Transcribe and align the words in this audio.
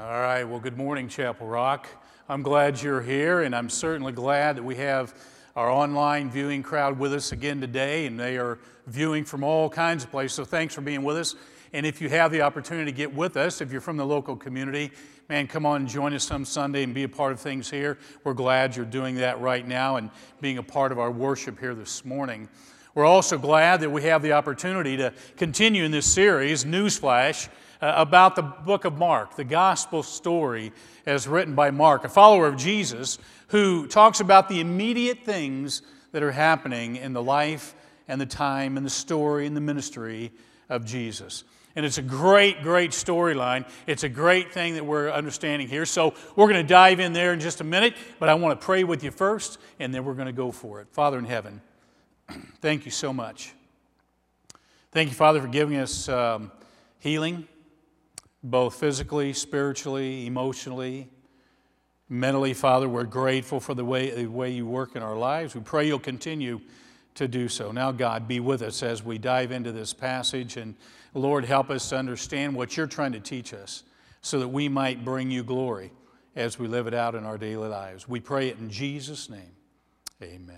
All 0.00 0.22
right, 0.22 0.44
well, 0.44 0.60
good 0.60 0.78
morning, 0.78 1.08
Chapel 1.08 1.46
Rock. 1.46 1.86
I'm 2.26 2.40
glad 2.42 2.80
you're 2.80 3.02
here, 3.02 3.42
and 3.42 3.54
I'm 3.54 3.68
certainly 3.68 4.12
glad 4.12 4.56
that 4.56 4.62
we 4.62 4.76
have 4.76 5.14
our 5.54 5.70
online 5.70 6.30
viewing 6.30 6.62
crowd 6.62 6.98
with 6.98 7.12
us 7.12 7.32
again 7.32 7.60
today, 7.60 8.06
and 8.06 8.18
they 8.18 8.38
are 8.38 8.58
viewing 8.86 9.26
from 9.26 9.44
all 9.44 9.68
kinds 9.68 10.04
of 10.04 10.10
places. 10.10 10.36
So 10.36 10.46
thanks 10.46 10.74
for 10.74 10.80
being 10.80 11.02
with 11.02 11.18
us. 11.18 11.34
And 11.74 11.84
if 11.84 12.00
you 12.00 12.08
have 12.08 12.32
the 12.32 12.40
opportunity 12.40 12.90
to 12.90 12.96
get 12.96 13.14
with 13.14 13.36
us, 13.36 13.60
if 13.60 13.70
you're 13.70 13.82
from 13.82 13.98
the 13.98 14.06
local 14.06 14.36
community, 14.36 14.90
man, 15.28 15.46
come 15.46 15.66
on 15.66 15.82
and 15.82 15.88
join 15.88 16.14
us 16.14 16.24
some 16.24 16.46
Sunday 16.46 16.82
and 16.82 16.94
be 16.94 17.02
a 17.02 17.08
part 17.08 17.32
of 17.32 17.38
things 17.38 17.68
here. 17.68 17.98
We're 18.24 18.32
glad 18.32 18.76
you're 18.76 18.86
doing 18.86 19.16
that 19.16 19.38
right 19.38 19.68
now 19.68 19.96
and 19.96 20.08
being 20.40 20.56
a 20.56 20.62
part 20.62 20.92
of 20.92 20.98
our 20.98 21.10
worship 21.10 21.60
here 21.60 21.74
this 21.74 22.06
morning. 22.06 22.48
We're 22.94 23.04
also 23.04 23.36
glad 23.36 23.82
that 23.82 23.90
we 23.90 24.04
have 24.04 24.22
the 24.22 24.32
opportunity 24.32 24.96
to 24.96 25.12
continue 25.36 25.84
in 25.84 25.90
this 25.90 26.06
series, 26.06 26.64
Newsflash 26.64 27.50
about 27.80 28.36
the 28.36 28.42
book 28.42 28.84
of 28.84 28.98
Mark, 28.98 29.36
the 29.36 29.44
gospel 29.44 30.02
story 30.02 30.72
as 31.06 31.26
written 31.26 31.54
by 31.54 31.70
Mark, 31.70 32.04
a 32.04 32.08
follower 32.08 32.46
of 32.46 32.56
Jesus 32.56 33.18
who 33.48 33.86
talks 33.86 34.20
about 34.20 34.48
the 34.48 34.60
immediate 34.60 35.24
things 35.24 35.82
that 36.12 36.22
are 36.22 36.32
happening 36.32 36.96
in 36.96 37.12
the 37.12 37.22
life 37.22 37.74
and 38.06 38.20
the 38.20 38.26
time 38.26 38.76
and 38.76 38.84
the 38.84 38.90
story 38.90 39.46
and 39.46 39.56
the 39.56 39.60
ministry 39.60 40.32
of 40.68 40.84
Jesus. 40.84 41.44
And 41.76 41.86
it's 41.86 41.98
a 41.98 42.02
great, 42.02 42.62
great 42.62 42.90
storyline. 42.90 43.68
It's 43.86 44.02
a 44.02 44.08
great 44.08 44.52
thing 44.52 44.74
that 44.74 44.84
we're 44.84 45.10
understanding 45.10 45.68
here. 45.68 45.86
So 45.86 46.14
we're 46.34 46.48
going 46.48 46.64
to 46.64 46.68
dive 46.68 46.98
in 46.98 47.12
there 47.12 47.32
in 47.32 47.40
just 47.40 47.60
a 47.60 47.64
minute, 47.64 47.94
but 48.18 48.28
I 48.28 48.34
want 48.34 48.60
to 48.60 48.64
pray 48.64 48.82
with 48.82 49.04
you 49.04 49.12
first, 49.12 49.58
and 49.78 49.94
then 49.94 50.04
we're 50.04 50.14
going 50.14 50.26
to 50.26 50.32
go 50.32 50.50
for 50.50 50.80
it. 50.80 50.88
Father 50.90 51.18
in 51.18 51.24
heaven, 51.24 51.60
thank 52.60 52.84
you 52.84 52.90
so 52.90 53.12
much. 53.12 53.54
Thank 54.90 55.10
you, 55.10 55.14
Father, 55.14 55.40
for 55.40 55.46
giving 55.46 55.76
us 55.76 56.08
um, 56.08 56.50
healing 56.98 57.46
both 58.42 58.74
physically, 58.74 59.32
spiritually, 59.32 60.26
emotionally, 60.26 61.08
mentally. 62.08 62.54
Father, 62.54 62.88
we're 62.88 63.04
grateful 63.04 63.60
for 63.60 63.74
the 63.74 63.84
way, 63.84 64.10
the 64.10 64.26
way 64.26 64.50
you 64.50 64.66
work 64.66 64.96
in 64.96 65.02
our 65.02 65.16
lives. 65.16 65.54
We 65.54 65.60
pray 65.60 65.86
you'll 65.86 65.98
continue 65.98 66.60
to 67.14 67.28
do 67.28 67.48
so. 67.48 67.72
Now, 67.72 67.92
God, 67.92 68.26
be 68.28 68.40
with 68.40 68.62
us 68.62 68.82
as 68.82 69.04
we 69.04 69.18
dive 69.18 69.52
into 69.52 69.72
this 69.72 69.92
passage. 69.92 70.56
And 70.56 70.74
Lord, 71.14 71.44
help 71.44 71.70
us 71.70 71.88
to 71.90 71.96
understand 71.96 72.54
what 72.54 72.76
you're 72.76 72.86
trying 72.86 73.12
to 73.12 73.20
teach 73.20 73.52
us 73.52 73.82
so 74.22 74.38
that 74.38 74.48
we 74.48 74.68
might 74.68 75.04
bring 75.04 75.30
you 75.30 75.42
glory 75.42 75.92
as 76.36 76.58
we 76.58 76.68
live 76.68 76.86
it 76.86 76.94
out 76.94 77.14
in 77.14 77.24
our 77.24 77.36
daily 77.36 77.68
lives. 77.68 78.08
We 78.08 78.20
pray 78.20 78.48
it 78.48 78.58
in 78.58 78.70
Jesus' 78.70 79.28
name. 79.28 79.52
Amen. 80.22 80.56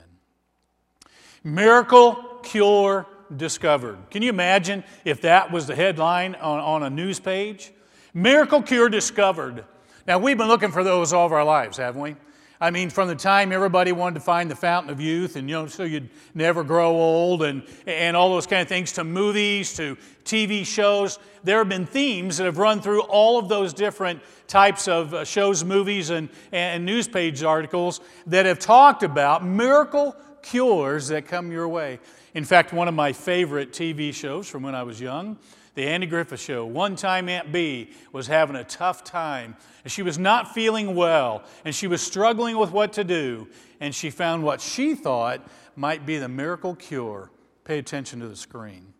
Miracle 1.45 2.15
cure 2.43 3.07
discovered. 3.37 3.99
Can 4.11 4.23
you 4.23 4.31
imagine 4.31 4.85
if 5.05 5.21
that 5.23 5.51
was 5.51 5.67
the 5.67 5.75
headline 5.75 6.35
on, 6.37 6.61
on 6.61 6.83
a 6.83 6.91
news 6.91 7.21
page? 7.21 7.73
Miracle 8.15 8.63
cure 8.63 8.89
discovered. 8.89 9.65
Now, 10.07 10.19
we've 10.19 10.37
been 10.37 10.49
looking 10.49 10.73
for 10.73 10.85
those 10.85 11.13
all 11.13 11.27
of 11.27 11.33
our 11.33 11.45
lives, 11.45 11.77
haven't 11.77 12.01
we? 12.01 12.17
I 12.63 12.71
mean, 12.71 12.91
from 12.91 13.09
the 13.09 13.17
time 13.17 13.51
everybody 13.51 13.91
wanted 13.91 14.15
to 14.15 14.21
find 14.21 14.49
the 14.49 14.55
fountain 14.55 14.93
of 14.93 15.01
youth 15.01 15.35
and, 15.35 15.49
you 15.49 15.57
know, 15.57 15.67
so 15.67 15.83
you'd 15.83 16.09
never 16.33 16.63
grow 16.63 16.91
old 16.91 17.43
and, 17.43 17.65
and 17.89 18.17
all 18.17 18.31
those 18.31 18.47
kind 18.47 18.63
of 18.63 18.69
things, 18.69 18.93
to 18.93 19.03
movies, 19.03 19.75
to 19.75 19.97
TV 20.25 20.65
shows, 20.65 21.19
there 21.43 21.59
have 21.59 21.69
been 21.69 21.87
themes 21.87 22.37
that 22.37 22.45
have 22.45 22.59
run 22.59 22.81
through 22.81 23.03
all 23.03 23.37
of 23.37 23.49
those 23.49 23.75
different 23.75 24.21
types 24.47 24.87
of 24.87 25.13
uh, 25.13 25.25
shows, 25.25 25.65
movies, 25.65 26.11
and, 26.11 26.29
and 26.53 26.87
news 26.87 27.09
page 27.09 27.43
articles 27.43 28.01
that 28.29 28.47
have 28.47 28.61
talked 28.61 29.03
about 29.03 29.45
miracle 29.45 30.15
cures 30.43 31.09
that 31.09 31.27
come 31.27 31.51
your 31.53 31.69
way. 31.69 31.99
In 32.35 32.45
fact, 32.45 32.73
one 32.73 32.89
of 32.89 32.95
my 32.95 33.13
favorite 33.13 33.73
TV 33.73 34.13
shows 34.13 34.49
from 34.49 34.63
when 34.63 34.75
I 34.75 34.83
was 34.83 35.01
young, 35.01 35.39
The 35.75 35.87
Andy 35.87 36.07
Griffith 36.07 36.41
Show. 36.41 36.65
One 36.65 36.97
time 36.97 37.29
Aunt 37.29 37.53
Bee 37.53 37.91
was 38.13 38.27
having 38.27 38.57
a 38.57 38.65
tough 38.65 39.05
time, 39.05 39.57
and 39.85 39.93
she 39.93 40.03
was 40.03 40.19
not 40.19 40.55
feeling 40.55 40.95
well, 40.95 41.45
and 41.65 41.75
she 41.75 41.87
was 41.87 42.01
struggling 42.03 42.59
with 42.59 42.71
what 42.71 42.93
to 42.95 43.05
do, 43.05 43.49
and 43.81 43.95
she 43.95 44.11
found 44.11 44.43
what 44.45 44.61
she 44.61 44.95
thought 44.95 45.47
might 45.77 46.05
be 46.07 46.19
the 46.19 46.29
miracle 46.29 46.75
cure. 46.75 47.31
Pay 47.65 47.79
attention 47.79 48.21
to 48.21 48.29
the 48.29 48.37
screen. 48.37 48.93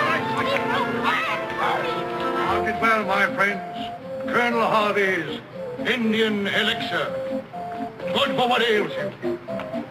Mark 0.00 0.20
it 2.68 2.80
well, 2.80 3.04
my 3.04 3.34
friends. 3.34 3.92
Colonel 4.26 4.66
Harvey's 4.66 5.40
Indian 5.78 6.46
Elixir. 6.46 7.42
Good 7.98 8.36
for 8.36 8.48
what 8.48 8.62
ails 8.62 8.92
you. 8.92 9.81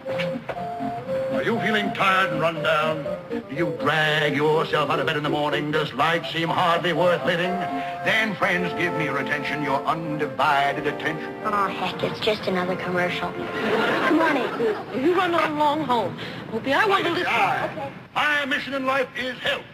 Are 1.42 1.44
you 1.44 1.58
feeling 1.58 1.92
tired 1.92 2.30
and 2.30 2.40
run 2.40 2.62
down? 2.62 3.02
Do 3.28 3.42
you 3.52 3.76
drag 3.80 4.36
yourself 4.36 4.90
out 4.90 5.00
of 5.00 5.06
bed 5.06 5.16
in 5.16 5.24
the 5.24 5.28
morning? 5.28 5.72
Does 5.72 5.92
life 5.92 6.24
seem 6.32 6.48
hardly 6.48 6.92
worth 6.92 7.26
living? 7.26 7.50
Then, 7.50 8.36
friends, 8.36 8.72
give 8.74 8.94
me 8.94 9.06
your 9.06 9.18
attention, 9.18 9.64
your 9.64 9.84
undivided 9.84 10.86
attention. 10.86 11.34
Oh, 11.44 11.66
heck, 11.66 12.00
it's 12.00 12.20
just 12.20 12.46
another 12.46 12.76
commercial. 12.76 13.32
Come 13.32 14.20
on, 14.20 14.36
Aunt 14.36 15.04
You 15.04 15.16
run 15.16 15.34
on 15.34 15.50
along 15.50 15.82
home. 15.82 16.16
Opie, 16.52 16.72
I 16.74 16.84
want 16.84 17.06
to 17.06 17.10
listen. 17.10 17.26
Okay. 17.26 17.92
My 18.14 18.44
mission 18.44 18.74
in 18.74 18.86
life 18.86 19.08
is 19.18 19.36
health, 19.40 19.64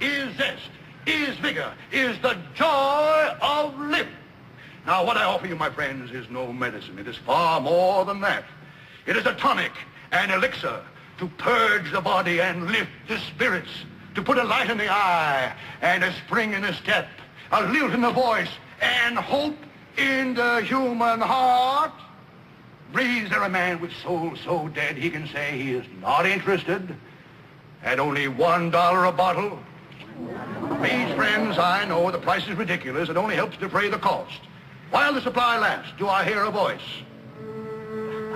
is 0.00 0.36
zest, 0.36 0.68
is 1.06 1.36
vigor, 1.36 1.72
is 1.92 2.20
the 2.22 2.36
joy 2.56 3.36
of 3.40 3.78
living. 3.78 4.12
Now, 4.84 5.06
what 5.06 5.16
I 5.16 5.22
offer 5.22 5.46
you, 5.46 5.54
my 5.54 5.70
friends, 5.70 6.10
is 6.10 6.28
no 6.28 6.52
medicine. 6.52 6.98
It 6.98 7.06
is 7.06 7.16
far 7.18 7.60
more 7.60 8.04
than 8.04 8.20
that. 8.22 8.42
It 9.06 9.16
is 9.16 9.26
a 9.26 9.34
tonic, 9.34 9.70
an 10.10 10.32
elixir, 10.32 10.82
to 11.18 11.28
purge 11.38 11.92
the 11.92 12.00
body 12.00 12.40
and 12.40 12.66
lift 12.66 12.90
the 13.08 13.18
spirits, 13.18 13.70
to 14.14 14.22
put 14.22 14.38
a 14.38 14.44
light 14.44 14.70
in 14.70 14.78
the 14.78 14.90
eye 14.90 15.54
and 15.82 16.04
a 16.04 16.12
spring 16.26 16.52
in 16.52 16.62
the 16.62 16.72
step, 16.74 17.08
a 17.52 17.62
lilt 17.70 17.92
in 17.92 18.00
the 18.00 18.10
voice, 18.10 18.50
and 18.80 19.16
hope 19.18 19.56
in 19.96 20.34
the 20.34 20.62
human 20.62 21.20
heart. 21.20 21.92
Breathes 22.92 23.30
there 23.30 23.42
a 23.42 23.48
man 23.48 23.80
with 23.80 23.92
soul 24.02 24.36
so 24.44 24.68
dead 24.68 24.96
he 24.96 25.10
can 25.10 25.26
say 25.28 25.58
he 25.58 25.72
is 25.72 25.84
not 26.00 26.26
interested 26.26 26.94
at 27.82 28.00
only 28.00 28.28
one 28.28 28.70
dollar 28.70 29.04
a 29.04 29.12
bottle? 29.12 29.58
Please, 30.78 31.12
friends, 31.14 31.58
I 31.58 31.84
know 31.84 32.10
the 32.10 32.18
price 32.18 32.46
is 32.48 32.56
ridiculous. 32.56 33.08
It 33.08 33.16
only 33.16 33.34
helps 33.34 33.56
defray 33.56 33.90
the 33.90 33.98
cost. 33.98 34.40
While 34.90 35.12
the 35.12 35.20
supply 35.20 35.58
lasts, 35.58 35.92
do 35.98 36.08
I 36.08 36.24
hear 36.24 36.44
a 36.44 36.50
voice? 36.50 36.80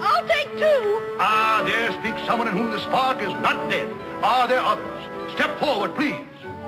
I'll 0.00 0.26
take 0.26 0.50
two. 0.52 1.16
Ah, 1.18 1.62
there 1.66 1.92
speaks 2.00 2.26
someone 2.26 2.48
in 2.48 2.54
whom 2.56 2.70
the 2.70 2.80
spark 2.80 3.20
is 3.20 3.32
not 3.42 3.70
dead. 3.70 3.92
Are 4.22 4.46
there 4.48 4.60
others? 4.60 5.32
Step 5.34 5.58
forward, 5.58 5.94
please. 5.94 6.16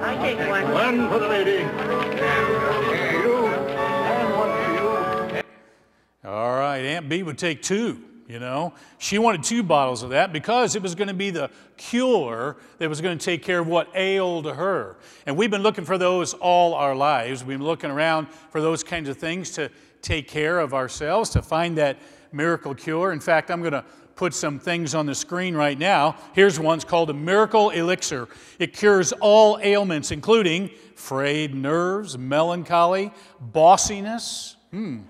I 0.01 0.17
take 0.17 0.39
one. 0.49 0.73
One 0.73 1.09
for 1.09 1.19
the 1.19 1.29
lady. 1.29 1.59
And 1.59 3.23
you. 3.23 3.47
And 3.47 4.37
one 4.37 4.51
for 4.51 5.35
you. 5.35 6.31
All 6.31 6.57
right, 6.59 6.81
Aunt 6.81 7.09
Bee 7.09 7.23
would 7.23 7.39
take 7.39 7.63
two. 7.63 8.03
You 8.31 8.39
know, 8.39 8.75
she 8.99 9.19
wanted 9.19 9.43
two 9.43 9.65
bottles 9.65 10.05
of 10.05 10.11
that 10.11 10.33
because 10.33 10.77
it 10.77 10.83
was 10.83 10.95
going 10.95 11.09
to 11.09 11.15
be 11.15 11.31
the 11.31 11.51
cure 11.77 12.57
that 12.79 12.89
was 12.89 13.01
going 13.01 13.19
to 13.19 13.25
take 13.25 13.43
care 13.43 13.59
of 13.59 13.67
what 13.67 13.89
ailed 13.93 14.47
her. 14.47 14.99
And 15.27 15.37
we've 15.37 15.51
been 15.51 15.65
looking 15.65 15.85
for 15.85 15.99
those 15.99 16.33
all 16.35 16.75
our 16.75 16.95
lives. 16.95 17.43
We've 17.43 17.59
been 17.59 17.67
looking 17.67 17.91
around 17.91 18.29
for 18.51 18.61
those 18.61 18.85
kinds 18.85 19.09
of 19.09 19.17
things 19.17 19.51
to 19.53 19.69
take 20.03 20.29
care 20.29 20.59
of 20.59 20.75
ourselves, 20.75 21.31
to 21.31 21.43
find 21.43 21.77
that 21.79 21.99
miracle 22.33 22.75
cure. 22.75 23.13
In 23.13 23.21
fact, 23.21 23.51
I'm 23.51 23.61
going 23.61 23.73
to 23.73 23.85
put 24.15 24.35
some 24.35 24.59
things 24.59 24.95
on 24.95 25.07
the 25.07 25.15
screen 25.15 25.55
right 25.55 25.79
now. 25.79 26.17
Here's 26.35 26.61
one. 26.61 26.77
It's 26.77 26.85
called 26.85 27.11
a 27.11 27.15
miracle 27.15 27.71
elixir. 27.71 28.29
It 28.59 28.73
cures 28.73 29.13
all 29.13 29.59
ailments, 29.63 30.11
including 30.11 30.71
frayed 30.95 31.55
nerves, 31.55 32.19
melancholy, 32.19 33.13
bossiness. 33.41 34.57
Hmm 34.71 35.01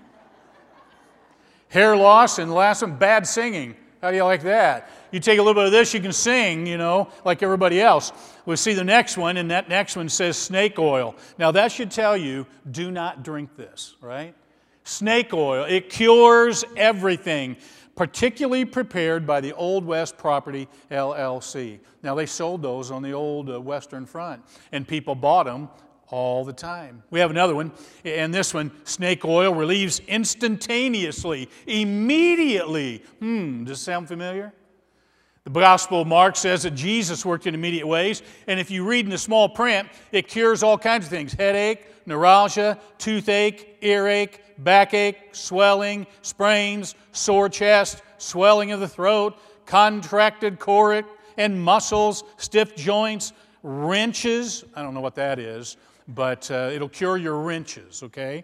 hair 1.71 1.95
loss, 1.95 2.37
and 2.37 2.53
last 2.53 2.81
one, 2.81 2.95
bad 2.97 3.25
singing. 3.25 3.75
How 4.01 4.11
do 4.11 4.17
you 4.17 4.23
like 4.23 4.43
that? 4.43 4.89
You 5.11 5.19
take 5.19 5.39
a 5.39 5.41
little 5.41 5.59
bit 5.59 5.65
of 5.65 5.71
this, 5.71 5.93
you 5.93 5.99
can 5.99 6.11
sing, 6.11 6.65
you 6.65 6.77
know, 6.77 7.09
like 7.23 7.43
everybody 7.43 7.81
else. 7.81 8.11
We'll 8.45 8.57
see 8.57 8.73
the 8.73 8.83
next 8.83 9.17
one, 9.17 9.37
and 9.37 9.51
that 9.51 9.69
next 9.69 9.95
one 9.95 10.09
says 10.09 10.37
snake 10.37 10.77
oil. 10.79 11.15
Now, 11.37 11.51
that 11.51 11.71
should 11.71 11.91
tell 11.91 12.17
you 12.17 12.45
do 12.69 12.91
not 12.91 13.23
drink 13.23 13.55
this, 13.55 13.95
right? 14.01 14.35
Snake 14.83 15.33
oil, 15.33 15.65
it 15.65 15.89
cures 15.89 16.63
everything, 16.75 17.57
particularly 17.95 18.65
prepared 18.65 19.27
by 19.27 19.41
the 19.41 19.53
Old 19.53 19.85
West 19.85 20.17
Property 20.17 20.67
LLC. 20.89 21.79
Now, 22.03 22.15
they 22.15 22.25
sold 22.25 22.61
those 22.61 22.91
on 22.91 23.01
the 23.01 23.11
old 23.11 23.49
uh, 23.49 23.61
Western 23.61 24.05
Front, 24.05 24.43
and 24.71 24.87
people 24.87 25.15
bought 25.15 25.45
them 25.45 25.69
all 26.07 26.43
the 26.43 26.53
time. 26.53 27.03
We 27.09 27.19
have 27.19 27.31
another 27.31 27.55
one, 27.55 27.71
and 28.03 28.33
this 28.33 28.53
one 28.53 28.71
snake 28.83 29.23
oil 29.23 29.53
relieves 29.53 29.99
instantaneously, 30.07 31.49
immediately. 31.67 33.03
Hmm, 33.19 33.63
does 33.63 33.79
sound 33.79 34.07
familiar? 34.07 34.53
The 35.45 35.51
Gospel 35.51 36.01
of 36.01 36.07
Mark 36.07 36.35
says 36.35 36.63
that 36.63 36.71
Jesus 36.71 37.25
worked 37.25 37.47
in 37.47 37.55
immediate 37.55 37.87
ways, 37.87 38.21
and 38.47 38.59
if 38.59 38.69
you 38.69 38.87
read 38.87 39.05
in 39.05 39.11
the 39.11 39.17
small 39.17 39.49
print, 39.49 39.89
it 40.11 40.27
cures 40.27 40.61
all 40.61 40.77
kinds 40.77 41.05
of 41.05 41.09
things 41.09 41.33
headache, 41.33 41.87
neuralgia, 42.05 42.79
toothache, 42.99 43.77
earache, 43.81 44.39
backache, 44.59 45.33
swelling, 45.33 46.05
sprains, 46.21 46.95
sore 47.11 47.49
chest, 47.49 48.03
swelling 48.19 48.71
of 48.71 48.79
the 48.79 48.87
throat, 48.87 49.37
contracted 49.65 50.59
core 50.59 51.03
and 51.37 51.59
muscles, 51.59 52.23
stiff 52.37 52.75
joints, 52.75 53.33
wrenches. 53.63 54.63
I 54.75 54.83
don't 54.83 54.93
know 54.93 55.01
what 55.01 55.15
that 55.15 55.39
is 55.39 55.77
but 56.07 56.49
uh, 56.51 56.69
it'll 56.73 56.89
cure 56.89 57.17
your 57.17 57.39
wrenches, 57.39 58.03
okay? 58.03 58.43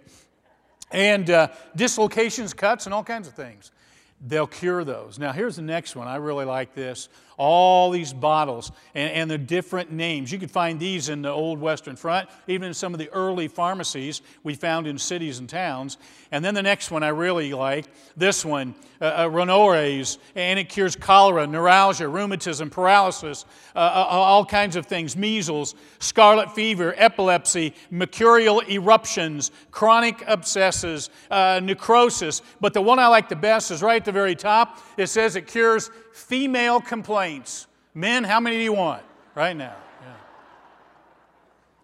and 0.92 1.30
uh, 1.30 1.50
dislocations, 1.76 2.54
cuts, 2.54 2.86
and 2.86 2.94
all 2.94 3.04
kinds 3.04 3.28
of 3.28 3.34
things. 3.34 3.72
They'll 4.20 4.48
cure 4.48 4.84
those. 4.84 5.20
Now, 5.20 5.32
here's 5.32 5.58
the 5.58 5.62
next 5.62 5.96
one. 5.96 6.08
I 6.08 6.16
really 6.16 6.46
like 6.46 6.74
this. 6.74 7.10
All 7.38 7.92
these 7.92 8.14
bottles 8.14 8.72
and, 8.96 9.12
and 9.14 9.32
the 9.32 9.38
different 9.38 9.92
names. 9.92 10.32
You 10.32 10.40
could 10.40 10.52
find 10.52 10.80
these 10.80 11.10
in 11.10 11.22
the 11.22 11.30
old 11.30 11.60
Western 11.60 11.96
Front, 11.96 12.30
even 12.48 12.68
in 12.68 12.74
some 12.74 12.94
of 12.94 13.00
the 13.00 13.10
early 13.10 13.48
pharmacies 13.48 14.22
we 14.44 14.56
found 14.56 14.88
in 14.88 14.98
cities 14.98 15.40
and 15.40 15.48
towns. 15.48 15.98
And 16.32 16.44
then 16.44 16.54
the 16.54 16.64
next 16.64 16.92
one 16.92 17.04
I 17.04 17.10
really 17.10 17.54
like 17.54 17.86
this 18.18 18.44
one, 18.44 18.76
uh, 19.00 19.06
uh, 19.06 20.16
and 20.36 20.60
it 20.60 20.70
cures 20.70 20.96
cholera, 20.96 21.48
neuralgia, 21.48 22.08
rheumatism, 22.08 22.70
paralysis, 22.70 23.46
uh, 23.76 23.80
uh, 23.80 24.08
all 24.10 24.46
kinds 24.46 24.76
of 24.76 24.86
things, 24.88 25.16
measles, 25.16 25.76
scarlet 26.00 26.54
fever, 26.54 26.94
epilepsy, 26.98 27.74
mercurial 27.92 28.62
eruptions, 28.70 29.52
chronic 29.72 30.24
abscesses, 30.28 31.10
uh, 31.32 31.62
necrosis. 31.64 32.42
But 32.60 32.74
the 32.74 32.82
one 32.82 33.00
I 33.00 33.08
like 33.08 33.30
the 33.30 33.36
best 33.36 33.72
is 33.72 33.82
right 33.82 34.02
at 34.02 34.06
the 34.06 34.12
very 34.12 34.36
top. 34.36 34.80
It 34.98 35.08
says 35.08 35.36
it 35.36 35.48
cures 35.48 35.92
female 36.18 36.82
complaints. 36.82 37.68
Men, 37.94 38.24
how 38.24 38.40
many 38.40 38.58
do 38.58 38.64
you 38.64 38.74
want 38.74 39.04
right 39.36 39.56
now? 39.56 39.76
Yeah. 40.02 40.14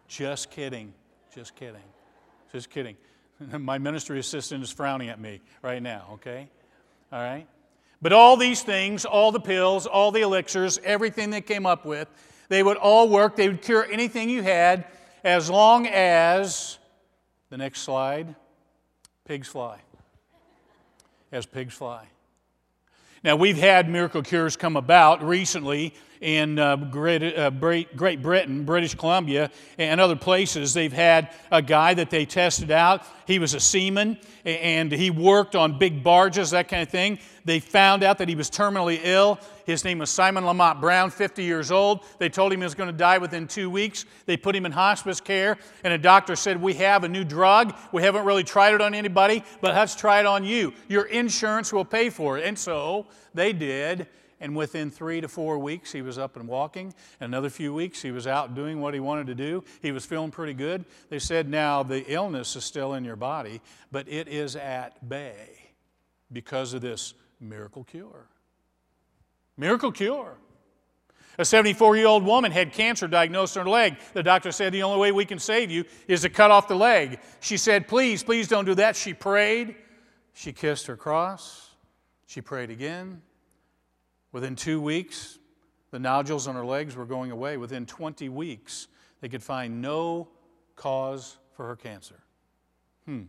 Just 0.08 0.50
kidding. 0.50 0.94
Just 1.34 1.56
kidding. 1.56 1.82
Just 2.52 2.70
kidding. 2.70 2.98
My 3.60 3.78
ministry 3.78 4.20
assistant 4.20 4.64
is 4.64 4.72
frowning 4.72 5.10
at 5.10 5.20
me 5.20 5.40
right 5.62 5.82
now, 5.82 6.08
okay? 6.14 6.50
All 7.12 7.20
right? 7.20 7.48
But 8.02 8.12
all 8.12 8.36
these 8.36 8.64
things, 8.64 9.06
all 9.06 9.32
the 9.32 9.40
pills, 9.40 9.86
all 9.86 10.12
the 10.12 10.22
elixirs, 10.22 10.80
everything 10.84 11.30
they 11.30 11.42
came 11.42 11.66
up 11.66 11.86
with, 11.86 12.08
they 12.50 12.64
would 12.64 12.78
all 12.78 13.08
work. 13.08 13.36
They 13.36 13.48
would 13.48 13.62
cure 13.62 13.86
anything 13.86 14.30
you 14.30 14.42
had 14.42 14.86
as 15.24 15.50
long 15.50 15.88
as, 15.88 16.80
the 17.50 17.58
next 17.58 17.82
slide, 17.82 18.36
pigs 19.26 19.48
fly. 19.48 19.80
As 21.32 21.46
pigs 21.46 21.74
fly. 21.74 22.08
Now, 23.24 23.38
we've 23.38 23.58
had 23.58 23.88
miracle 23.88 24.22
cures 24.22 24.58
come 24.58 24.76
about 24.76 25.24
recently 25.24 25.94
in 26.24 26.58
uh, 26.58 26.78
Great, 26.78 27.38
uh, 27.38 27.50
Great 27.50 28.22
Britain, 28.22 28.64
British 28.64 28.96
Columbia, 28.96 29.52
and 29.78 30.00
other 30.00 30.16
places. 30.16 30.74
They've 30.74 30.92
had 30.92 31.34
a 31.52 31.62
guy 31.62 31.94
that 31.94 32.10
they 32.10 32.26
tested 32.26 32.72
out. 32.72 33.06
He 33.28 33.40
was 33.40 33.54
a 33.54 33.60
seaman 33.60 34.18
and 34.46 34.92
he 34.92 35.10
worked 35.10 35.56
on 35.56 35.78
big 35.78 36.02
barges, 36.02 36.52
that 36.52 36.70
kind 36.70 36.82
of 36.82 36.90
thing. 36.90 37.20
They 37.46 37.60
found 37.60 38.04
out 38.04 38.18
that 38.20 38.30
he 38.30 38.36
was 38.36 38.50
terminally 38.50 39.00
ill. 39.04 39.38
His 39.66 39.84
name 39.84 40.00
was 40.00 40.10
Simon 40.10 40.46
Lamont 40.46 40.80
Brown, 40.80 41.10
50 41.12 41.44
years 41.44 41.72
old. 41.72 42.06
They 42.20 42.30
told 42.30 42.54
him 42.54 42.60
he 42.60 42.64
was 42.64 42.76
going 42.76 42.92
to 42.92 42.98
die 42.98 43.18
within 43.18 43.48
two 43.48 43.70
weeks. 43.70 44.06
They 44.26 44.38
put 44.38 44.56
him 44.56 44.66
in 44.66 44.72
hospice 44.72 45.20
care, 45.20 45.58
and 45.84 45.94
a 45.94 45.98
doctor 45.98 46.36
said, 46.36 46.62
We 46.62 46.74
have 46.76 47.04
a 47.04 47.10
new 47.10 47.24
drug. 47.24 47.74
We 47.92 48.02
haven't 48.02 48.26
really 48.26 48.44
tried 48.44 48.74
it 48.74 48.82
on 48.82 48.94
anybody, 48.94 49.44
but 49.62 49.74
let's 49.74 49.96
try 49.96 50.20
it 50.20 50.26
on 50.26 50.44
you. 50.46 50.74
Your 50.88 51.04
insurance 51.06 51.74
will 51.74 51.86
pay 51.86 52.10
for 52.10 52.38
it. 52.38 52.46
And 52.46 52.58
so 52.58 53.08
they 53.34 53.52
did. 53.52 54.08
And 54.44 54.58
within 54.58 54.92
three 54.92 55.22
to 55.22 55.30
four 55.30 55.58
weeks, 55.58 55.94
he 55.94 56.02
was 56.02 56.18
up 56.18 56.36
and 56.36 56.50
walking. 56.50 56.94
Another 57.22 57.50
few 57.50 57.74
weeks, 57.74 58.02
he 58.02 58.12
was 58.12 58.28
out 58.28 58.54
doing 58.54 58.82
what 58.82 58.94
he 58.94 59.00
wanted 59.00 59.28
to 59.28 59.36
do. 59.36 59.64
He 59.82 59.94
was 59.94 60.06
feeling 60.06 60.32
pretty 60.32 60.54
good. 60.54 60.84
They 61.08 61.20
said, 61.20 61.48
Now, 61.48 61.82
the 61.82 62.04
illness 62.12 62.58
is 62.58 62.66
still 62.66 62.94
in 62.94 63.06
your 63.06 63.16
body, 63.16 63.62
but 63.90 64.06
it 64.10 64.28
is 64.28 64.58
at 64.58 65.08
bay 65.08 65.72
because 66.30 66.74
of 66.74 66.82
this 66.82 67.14
miracle 67.40 67.86
cure. 67.86 68.28
Miracle 69.56 69.94
cure. 69.94 70.36
A 71.38 71.46
74 71.46 71.96
year 71.96 72.08
old 72.08 72.26
woman 72.26 72.52
had 72.52 72.74
cancer 72.74 73.08
diagnosed 73.08 73.56
in 73.56 73.64
her 73.64 73.70
leg. 73.70 73.96
The 74.12 74.24
doctor 74.24 74.52
said, 74.52 74.74
The 74.74 74.84
only 74.84 75.00
way 75.00 75.14
we 75.14 75.24
can 75.24 75.40
save 75.40 75.72
you 75.72 75.86
is 76.06 76.24
to 76.24 76.30
cut 76.30 76.52
off 76.52 76.68
the 76.68 76.76
leg. 76.76 77.20
She 77.40 77.56
said, 77.56 77.88
Please, 77.88 78.24
please 78.24 78.50
don't 78.50 78.66
do 78.66 78.76
that. 78.76 78.98
She 78.98 79.14
prayed. 79.14 79.76
She 80.34 80.52
kissed 80.52 80.88
her 80.88 80.98
cross. 80.98 81.70
She 82.28 82.42
prayed 82.42 82.72
again. 82.72 83.22
Within 84.34 84.56
two 84.56 84.82
weeks, 84.82 85.40
the 85.92 86.00
nodules 86.00 86.48
on 86.48 86.56
her 86.56 86.66
legs 86.66 86.96
were 86.96 87.06
going 87.06 87.32
away. 87.32 87.56
Within 87.56 87.86
20 87.86 88.28
weeks, 88.30 88.88
they 89.22 89.30
could 89.30 89.44
find 89.44 89.82
no 89.82 90.28
cause 90.76 91.38
for 91.56 91.68
her 91.68 91.76
cancer. 91.76 92.20
Hmm. 93.06 93.24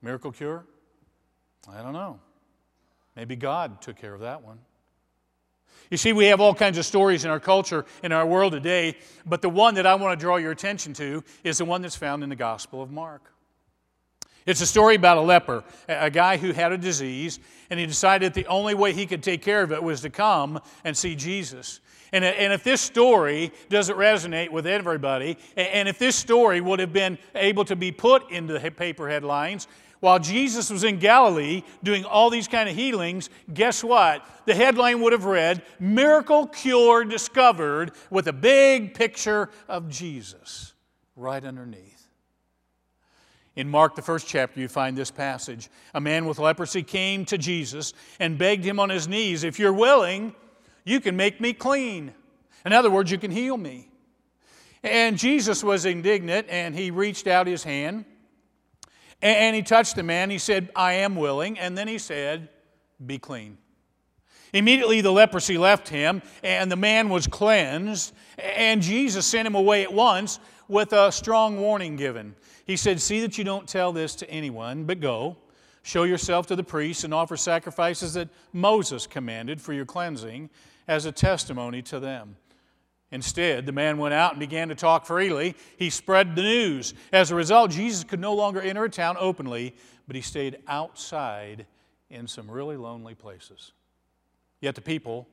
Miracle 0.00 0.32
cure? 0.32 0.64
I 1.68 1.82
don't 1.82 1.92
know. 1.92 2.20
Maybe 3.16 3.36
God 3.36 3.82
took 3.82 3.96
care 3.96 4.14
of 4.14 4.20
that 4.20 4.42
one. 4.42 4.60
You 5.90 5.96
see, 5.96 6.12
we 6.12 6.26
have 6.26 6.40
all 6.40 6.54
kinds 6.54 6.78
of 6.78 6.86
stories 6.86 7.24
in 7.24 7.30
our 7.30 7.40
culture, 7.40 7.84
in 8.04 8.12
our 8.12 8.24
world 8.24 8.52
today, 8.52 8.96
but 9.26 9.42
the 9.42 9.48
one 9.48 9.74
that 9.74 9.86
I 9.86 9.96
want 9.96 10.18
to 10.18 10.22
draw 10.22 10.36
your 10.36 10.52
attention 10.52 10.92
to 10.94 11.24
is 11.42 11.58
the 11.58 11.64
one 11.64 11.82
that's 11.82 11.96
found 11.96 12.22
in 12.22 12.28
the 12.28 12.36
Gospel 12.36 12.80
of 12.80 12.92
Mark. 12.92 13.32
It's 14.46 14.60
a 14.60 14.66
story 14.66 14.94
about 14.94 15.18
a 15.18 15.22
leper, 15.22 15.64
a 15.88 16.10
guy 16.10 16.36
who 16.36 16.52
had 16.52 16.72
a 16.72 16.78
disease, 16.78 17.38
and 17.68 17.78
he 17.78 17.86
decided 17.86 18.34
the 18.34 18.46
only 18.46 18.74
way 18.74 18.92
he 18.92 19.06
could 19.06 19.22
take 19.22 19.42
care 19.42 19.62
of 19.62 19.72
it 19.72 19.82
was 19.82 20.00
to 20.00 20.10
come 20.10 20.60
and 20.84 20.96
see 20.96 21.14
Jesus. 21.14 21.80
And, 22.12 22.24
and 22.24 22.52
if 22.52 22.64
this 22.64 22.80
story 22.80 23.52
doesn't 23.68 23.96
resonate 23.96 24.50
with 24.50 24.66
everybody, 24.66 25.36
and 25.56 25.88
if 25.88 25.98
this 25.98 26.16
story 26.16 26.60
would 26.60 26.80
have 26.80 26.92
been 26.92 27.18
able 27.34 27.64
to 27.66 27.76
be 27.76 27.92
put 27.92 28.30
into 28.30 28.58
the 28.58 28.70
paper 28.70 29.08
headlines, 29.08 29.68
while 30.00 30.18
Jesus 30.18 30.70
was 30.70 30.82
in 30.82 30.98
Galilee 30.98 31.62
doing 31.82 32.04
all 32.04 32.30
these 32.30 32.48
kind 32.48 32.68
of 32.68 32.74
healings, 32.74 33.28
guess 33.52 33.84
what? 33.84 34.24
The 34.46 34.54
headline 34.54 35.02
would 35.02 35.12
have 35.12 35.26
read, 35.26 35.62
Miracle 35.78 36.46
Cure 36.46 37.04
Discovered, 37.04 37.92
with 38.08 38.26
a 38.26 38.32
big 38.32 38.94
picture 38.94 39.50
of 39.68 39.88
Jesus 39.88 40.72
right 41.16 41.44
underneath. 41.44 41.99
In 43.56 43.68
Mark, 43.68 43.96
the 43.96 44.02
first 44.02 44.28
chapter, 44.28 44.60
you 44.60 44.68
find 44.68 44.96
this 44.96 45.10
passage. 45.10 45.68
A 45.94 46.00
man 46.00 46.26
with 46.26 46.38
leprosy 46.38 46.82
came 46.82 47.24
to 47.26 47.36
Jesus 47.36 47.92
and 48.18 48.38
begged 48.38 48.64
him 48.64 48.78
on 48.78 48.90
his 48.90 49.08
knees, 49.08 49.44
If 49.44 49.58
you're 49.58 49.72
willing, 49.72 50.34
you 50.84 51.00
can 51.00 51.16
make 51.16 51.40
me 51.40 51.52
clean. 51.52 52.12
In 52.64 52.72
other 52.72 52.90
words, 52.90 53.10
you 53.10 53.18
can 53.18 53.30
heal 53.30 53.56
me. 53.56 53.88
And 54.82 55.18
Jesus 55.18 55.62
was 55.62 55.84
indignant 55.84 56.46
and 56.48 56.74
he 56.74 56.90
reached 56.90 57.26
out 57.26 57.46
his 57.46 57.64
hand 57.64 58.04
and 59.22 59.54
he 59.54 59.62
touched 59.62 59.96
the 59.96 60.02
man. 60.02 60.30
He 60.30 60.38
said, 60.38 60.70
I 60.74 60.94
am 60.94 61.16
willing. 61.16 61.58
And 61.58 61.76
then 61.76 61.88
he 61.88 61.98
said, 61.98 62.48
Be 63.04 63.18
clean. 63.18 63.58
Immediately 64.52 65.00
the 65.00 65.12
leprosy 65.12 65.58
left 65.58 65.88
him 65.88 66.22
and 66.42 66.72
the 66.72 66.76
man 66.76 67.08
was 67.08 67.26
cleansed. 67.26 68.12
And 68.38 68.80
Jesus 68.80 69.26
sent 69.26 69.46
him 69.46 69.54
away 69.54 69.82
at 69.82 69.92
once 69.92 70.40
with 70.68 70.92
a 70.92 71.12
strong 71.12 71.60
warning 71.60 71.96
given. 71.96 72.34
He 72.70 72.76
said, 72.76 73.00
See 73.00 73.20
that 73.22 73.36
you 73.36 73.42
don't 73.42 73.68
tell 73.68 73.90
this 73.92 74.14
to 74.14 74.30
anyone, 74.30 74.84
but 74.84 75.00
go, 75.00 75.36
show 75.82 76.04
yourself 76.04 76.46
to 76.46 76.54
the 76.54 76.62
priests, 76.62 77.02
and 77.02 77.12
offer 77.12 77.36
sacrifices 77.36 78.14
that 78.14 78.28
Moses 78.52 79.08
commanded 79.08 79.60
for 79.60 79.72
your 79.72 79.84
cleansing 79.84 80.50
as 80.86 81.04
a 81.04 81.10
testimony 81.10 81.82
to 81.82 81.98
them. 81.98 82.36
Instead, 83.10 83.66
the 83.66 83.72
man 83.72 83.98
went 83.98 84.14
out 84.14 84.34
and 84.34 84.38
began 84.38 84.68
to 84.68 84.76
talk 84.76 85.04
freely. 85.04 85.56
He 85.78 85.90
spread 85.90 86.36
the 86.36 86.42
news. 86.42 86.94
As 87.12 87.32
a 87.32 87.34
result, 87.34 87.72
Jesus 87.72 88.04
could 88.04 88.20
no 88.20 88.34
longer 88.34 88.60
enter 88.60 88.84
a 88.84 88.88
town 88.88 89.16
openly, 89.18 89.74
but 90.06 90.14
he 90.14 90.22
stayed 90.22 90.58
outside 90.68 91.66
in 92.08 92.28
some 92.28 92.48
really 92.48 92.76
lonely 92.76 93.16
places. 93.16 93.72
Yet 94.60 94.76
the 94.76 94.80
people 94.80 95.26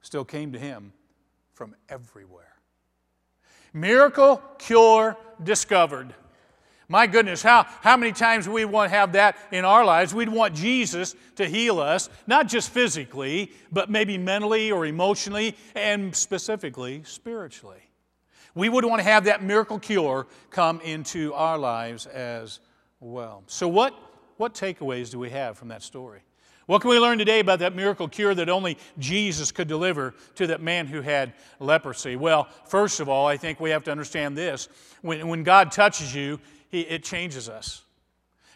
still 0.00 0.24
came 0.24 0.52
to 0.52 0.60
him 0.60 0.92
from 1.54 1.74
everywhere. 1.88 2.54
Miracle, 3.72 4.40
cure, 4.58 5.16
discovered. 5.42 6.14
My 6.90 7.06
goodness, 7.06 7.42
how, 7.42 7.66
how 7.82 7.98
many 7.98 8.12
times 8.12 8.48
we 8.48 8.64
want 8.64 8.90
to 8.90 8.96
have 8.96 9.12
that 9.12 9.36
in 9.52 9.66
our 9.66 9.84
lives? 9.84 10.14
We'd 10.14 10.30
want 10.30 10.54
Jesus 10.54 11.14
to 11.36 11.46
heal 11.46 11.80
us, 11.80 12.08
not 12.26 12.48
just 12.48 12.70
physically, 12.70 13.52
but 13.70 13.90
maybe 13.90 14.16
mentally 14.16 14.72
or 14.72 14.86
emotionally, 14.86 15.54
and 15.74 16.16
specifically 16.16 17.02
spiritually. 17.04 17.82
We 18.54 18.70
would 18.70 18.86
want 18.86 19.00
to 19.00 19.04
have 19.04 19.24
that 19.24 19.42
miracle 19.42 19.78
cure 19.78 20.26
come 20.48 20.80
into 20.80 21.34
our 21.34 21.58
lives 21.58 22.06
as 22.06 22.60
well. 23.00 23.42
So, 23.46 23.68
what, 23.68 23.94
what 24.38 24.54
takeaways 24.54 25.10
do 25.10 25.18
we 25.18 25.28
have 25.28 25.58
from 25.58 25.68
that 25.68 25.82
story? 25.82 26.20
What 26.64 26.82
can 26.82 26.90
we 26.90 26.98
learn 26.98 27.16
today 27.16 27.40
about 27.40 27.60
that 27.60 27.74
miracle 27.74 28.08
cure 28.08 28.34
that 28.34 28.50
only 28.50 28.76
Jesus 28.98 29.52
could 29.52 29.68
deliver 29.68 30.14
to 30.34 30.46
that 30.48 30.60
man 30.60 30.86
who 30.86 31.00
had 31.00 31.32
leprosy? 31.60 32.16
Well, 32.16 32.46
first 32.66 33.00
of 33.00 33.08
all, 33.08 33.26
I 33.26 33.38
think 33.38 33.58
we 33.58 33.70
have 33.70 33.84
to 33.84 33.90
understand 33.90 34.36
this. 34.36 34.68
When, 35.00 35.28
when 35.28 35.44
God 35.44 35.72
touches 35.72 36.14
you, 36.14 36.38
he, 36.70 36.82
it 36.82 37.02
changes 37.02 37.48
us. 37.48 37.82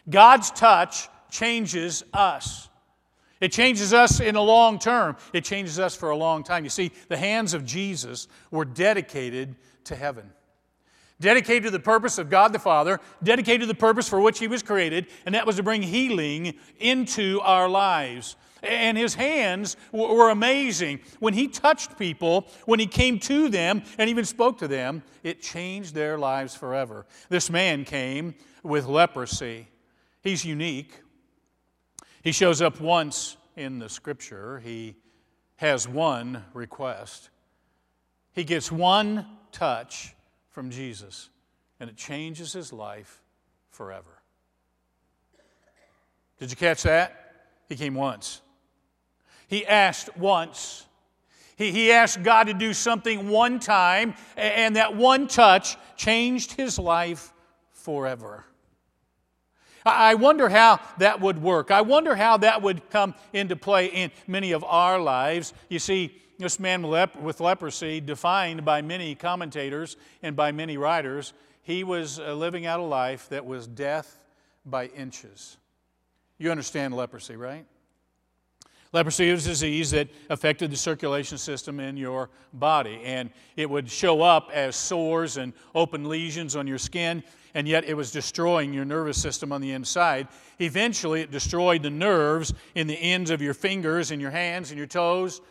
God's 0.09 0.51
touch 0.51 1.09
changes 1.29 2.03
us. 2.13 2.69
It 3.39 3.51
changes 3.51 3.93
us 3.93 4.19
in 4.19 4.35
the 4.35 4.41
long 4.41 4.79
term. 4.79 5.17
It 5.33 5.43
changes 5.43 5.79
us 5.79 5.95
for 5.95 6.11
a 6.11 6.15
long 6.15 6.43
time. 6.43 6.63
You 6.63 6.69
see, 6.69 6.91
the 7.09 7.17
hands 7.17 7.53
of 7.53 7.65
Jesus 7.65 8.27
were 8.51 8.65
dedicated 8.65 9.55
to 9.85 9.95
heaven, 9.95 10.29
dedicated 11.19 11.63
to 11.63 11.71
the 11.71 11.79
purpose 11.79 12.17
of 12.17 12.29
God 12.29 12.53
the 12.53 12.59
Father, 12.59 13.01
dedicated 13.21 13.61
to 13.61 13.67
the 13.67 13.73
purpose 13.73 14.07
for 14.07 14.21
which 14.21 14.39
He 14.39 14.47
was 14.47 14.63
created, 14.63 15.07
and 15.25 15.35
that 15.35 15.45
was 15.45 15.57
to 15.57 15.63
bring 15.63 15.81
healing 15.81 16.53
into 16.79 17.41
our 17.41 17.67
lives. 17.67 18.37
And 18.63 18.97
his 18.97 19.13
hands 19.13 19.75
were 19.91 20.29
amazing. 20.29 21.01
When 21.19 21.33
he 21.33 21.49
touched 21.49 21.97
people, 21.97 22.47
when 22.65 22.79
he 22.79 22.87
came 22.87 23.19
to 23.19 23.49
them 23.49 23.83
and 23.97 24.09
even 24.09 24.23
spoke 24.23 24.57
to 24.59 24.67
them, 24.69 25.03
it 25.21 25.41
changed 25.41 25.93
their 25.93 26.17
lives 26.17 26.55
forever. 26.55 27.05
This 27.27 27.49
man 27.49 27.83
came 27.83 28.35
with 28.63 28.85
leprosy. 28.85 29.67
He's 30.21 30.45
unique. 30.45 31.01
He 32.23 32.31
shows 32.31 32.61
up 32.61 32.79
once 32.79 33.35
in 33.57 33.79
the 33.79 33.89
scripture. 33.89 34.59
He 34.59 34.95
has 35.57 35.87
one 35.87 36.45
request. 36.53 37.29
He 38.31 38.45
gets 38.45 38.71
one 38.71 39.25
touch 39.51 40.15
from 40.49 40.69
Jesus, 40.69 41.29
and 41.79 41.89
it 41.89 41.97
changes 41.97 42.53
his 42.53 42.71
life 42.71 43.21
forever. 43.71 44.21
Did 46.39 46.49
you 46.49 46.55
catch 46.55 46.83
that? 46.83 47.19
He 47.67 47.75
came 47.75 47.93
once. 47.93 48.41
He 49.47 49.65
asked 49.65 50.17
once. 50.17 50.85
He, 51.55 51.71
he 51.71 51.91
asked 51.91 52.23
God 52.23 52.45
to 52.45 52.53
do 52.53 52.73
something 52.73 53.29
one 53.29 53.59
time, 53.59 54.15
and 54.35 54.75
that 54.75 54.95
one 54.95 55.27
touch 55.27 55.77
changed 55.95 56.53
his 56.53 56.79
life 56.79 57.31
forever. 57.71 58.45
I 59.85 60.15
wonder 60.15 60.47
how 60.49 60.79
that 60.99 61.19
would 61.19 61.41
work. 61.41 61.69
I 61.69 61.81
wonder 61.81 62.15
how 62.15 62.37
that 62.37 62.61
would 62.61 62.89
come 62.89 63.15
into 63.33 63.55
play 63.55 63.87
in 63.87 64.11
many 64.27 64.53
of 64.53 64.63
our 64.63 64.99
lives. 64.99 65.53
You 65.69 65.79
see, 65.79 66.21
this 66.39 66.59
man 66.59 66.83
with 66.83 67.39
leprosy, 67.39 67.99
defined 68.01 68.65
by 68.65 68.81
many 68.81 69.15
commentators 69.15 69.97
and 70.21 70.35
by 70.35 70.51
many 70.51 70.77
writers, 70.77 71.33
he 71.61 71.83
was 71.83 72.19
uh, 72.19 72.33
living 72.33 72.65
out 72.65 72.79
a 72.79 72.83
life 72.83 73.29
that 73.29 73.45
was 73.45 73.67
death 73.67 74.19
by 74.65 74.87
inches. 74.87 75.57
You 76.37 76.51
understand 76.51 76.93
leprosy, 76.93 77.35
right? 77.35 77.65
Leprosy 78.93 79.31
was 79.31 79.47
a 79.47 79.49
disease 79.49 79.89
that 79.89 80.07
affected 80.29 80.69
the 80.69 80.77
circulation 80.77 81.39
system 81.39 81.79
in 81.79 81.97
your 81.97 82.29
body, 82.53 83.01
and 83.03 83.31
it 83.57 83.67
would 83.67 83.89
show 83.89 84.21
up 84.21 84.51
as 84.53 84.75
sores 84.75 85.37
and 85.37 85.51
open 85.73 86.07
lesions 86.07 86.55
on 86.55 86.67
your 86.67 86.77
skin, 86.77 87.23
and 87.55 87.67
yet 87.67 87.85
it 87.85 87.95
was 87.95 88.11
destroying 88.11 88.71
your 88.71 88.85
nervous 88.85 89.19
system 89.19 89.51
on 89.51 89.61
the 89.61 89.71
inside. 89.71 90.27
Eventually, 90.59 91.21
it 91.21 91.31
destroyed 91.31 91.81
the 91.81 91.89
nerves 91.89 92.53
in 92.75 92.85
the 92.85 92.93
ends 92.93 93.31
of 93.31 93.41
your 93.41 93.55
fingers 93.55 94.11
and 94.11 94.21
your 94.21 94.31
hands 94.31 94.69
and 94.69 94.77
your 94.77 94.87
toes, 94.87 95.41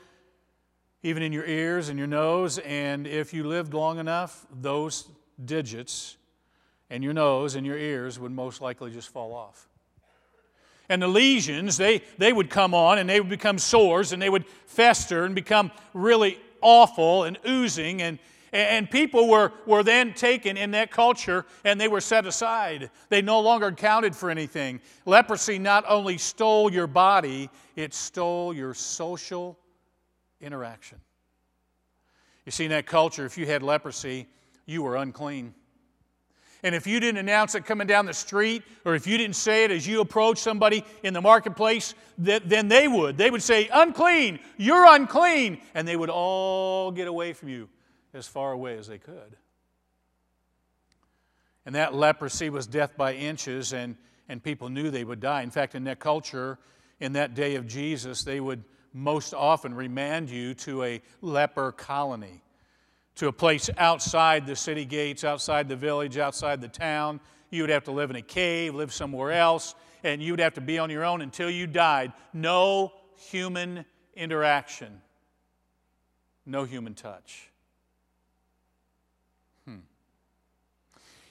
even 1.02 1.20
in 1.20 1.32
your 1.32 1.44
ears 1.44 1.88
and 1.88 1.98
your 1.98 2.06
nose, 2.06 2.58
and 2.58 3.08
if 3.08 3.34
you 3.34 3.42
lived 3.42 3.74
long 3.74 3.98
enough, 3.98 4.46
those 4.52 5.08
digits 5.44 6.16
and 6.90 7.02
your 7.02 7.12
nose 7.12 7.56
and 7.56 7.66
your 7.66 7.76
ears 7.76 8.20
would 8.20 8.30
most 8.30 8.60
likely 8.60 8.92
just 8.92 9.08
fall 9.08 9.34
off 9.34 9.66
and 10.88 11.00
the 11.00 11.08
lesions, 11.08 11.76
they, 11.76 12.02
they 12.18 12.32
would 12.32 12.50
come 12.50 12.74
on 12.74 12.98
and 12.98 13.08
they 13.08 13.20
would 13.20 13.30
become 13.30 13.58
sores 13.58 14.12
and 14.12 14.20
they 14.20 14.30
would 14.30 14.46
fester 14.66 15.24
and 15.24 15.34
become 15.34 15.70
really 15.94 16.38
awful 16.60 17.24
and 17.24 17.38
oozing. 17.46 18.02
And, 18.02 18.18
and 18.52 18.90
people 18.90 19.28
were, 19.28 19.52
were 19.66 19.82
then 19.82 20.12
taken 20.12 20.56
in 20.56 20.72
that 20.72 20.90
culture 20.90 21.46
and 21.64 21.80
they 21.80 21.88
were 21.88 22.00
set 22.00 22.26
aside. 22.26 22.90
They 23.08 23.22
no 23.22 23.40
longer 23.40 23.72
counted 23.72 24.14
for 24.14 24.30
anything. 24.30 24.80
Leprosy 25.06 25.58
not 25.58 25.84
only 25.88 26.18
stole 26.18 26.70
your 26.72 26.86
body, 26.86 27.48
it 27.76 27.94
stole 27.94 28.52
your 28.52 28.74
social 28.74 29.58
interaction. 30.40 30.98
You 32.44 32.52
see, 32.52 32.64
in 32.64 32.70
that 32.70 32.86
culture, 32.86 33.24
if 33.24 33.38
you 33.38 33.46
had 33.46 33.62
leprosy, 33.62 34.26
you 34.66 34.82
were 34.82 34.96
unclean. 34.96 35.54
And 36.64 36.74
if 36.74 36.86
you 36.86 37.00
didn't 37.00 37.18
announce 37.18 37.56
it 37.56 37.64
coming 37.64 37.88
down 37.88 38.06
the 38.06 38.14
street, 38.14 38.62
or 38.84 38.94
if 38.94 39.06
you 39.06 39.18
didn't 39.18 39.34
say 39.34 39.64
it 39.64 39.72
as 39.72 39.86
you 39.86 40.00
approach 40.00 40.38
somebody 40.38 40.84
in 41.02 41.12
the 41.12 41.20
marketplace, 41.20 41.94
then 42.16 42.68
they 42.68 42.86
would. 42.86 43.16
They 43.16 43.30
would 43.30 43.42
say, 43.42 43.68
Unclean, 43.72 44.38
you're 44.56 44.86
unclean. 44.94 45.60
And 45.74 45.88
they 45.88 45.96
would 45.96 46.10
all 46.10 46.92
get 46.92 47.08
away 47.08 47.32
from 47.32 47.48
you 47.48 47.68
as 48.14 48.28
far 48.28 48.52
away 48.52 48.78
as 48.78 48.86
they 48.86 48.98
could. 48.98 49.36
And 51.66 51.74
that 51.74 51.94
leprosy 51.94 52.48
was 52.50 52.66
death 52.66 52.96
by 52.96 53.14
inches, 53.14 53.72
and, 53.72 53.96
and 54.28 54.42
people 54.42 54.68
knew 54.68 54.90
they 54.90 55.04
would 55.04 55.20
die. 55.20 55.42
In 55.42 55.50
fact, 55.50 55.74
in 55.74 55.84
that 55.84 55.98
culture, 55.98 56.58
in 57.00 57.14
that 57.14 57.34
day 57.34 57.56
of 57.56 57.66
Jesus, 57.66 58.22
they 58.22 58.40
would 58.40 58.62
most 58.92 59.34
often 59.34 59.74
remand 59.74 60.30
you 60.30 60.54
to 60.54 60.84
a 60.84 61.02
leper 61.22 61.72
colony 61.72 62.42
to 63.16 63.28
a 63.28 63.32
place 63.32 63.68
outside 63.78 64.46
the 64.46 64.56
city 64.56 64.84
gates, 64.84 65.24
outside 65.24 65.68
the 65.68 65.76
village, 65.76 66.18
outside 66.18 66.60
the 66.60 66.68
town. 66.68 67.20
You 67.50 67.62
would 67.62 67.70
have 67.70 67.84
to 67.84 67.92
live 67.92 68.10
in 68.10 68.16
a 68.16 68.22
cave, 68.22 68.74
live 68.74 68.92
somewhere 68.92 69.32
else, 69.32 69.74
and 70.02 70.22
you 70.22 70.32
would 70.32 70.40
have 70.40 70.54
to 70.54 70.60
be 70.60 70.78
on 70.78 70.90
your 70.90 71.04
own 71.04 71.20
until 71.20 71.50
you 71.50 71.66
died. 71.66 72.12
No 72.32 72.92
human 73.16 73.84
interaction, 74.14 75.02
no 76.46 76.64
human 76.64 76.94
touch. 76.94 77.50
Hmm. 79.66 79.80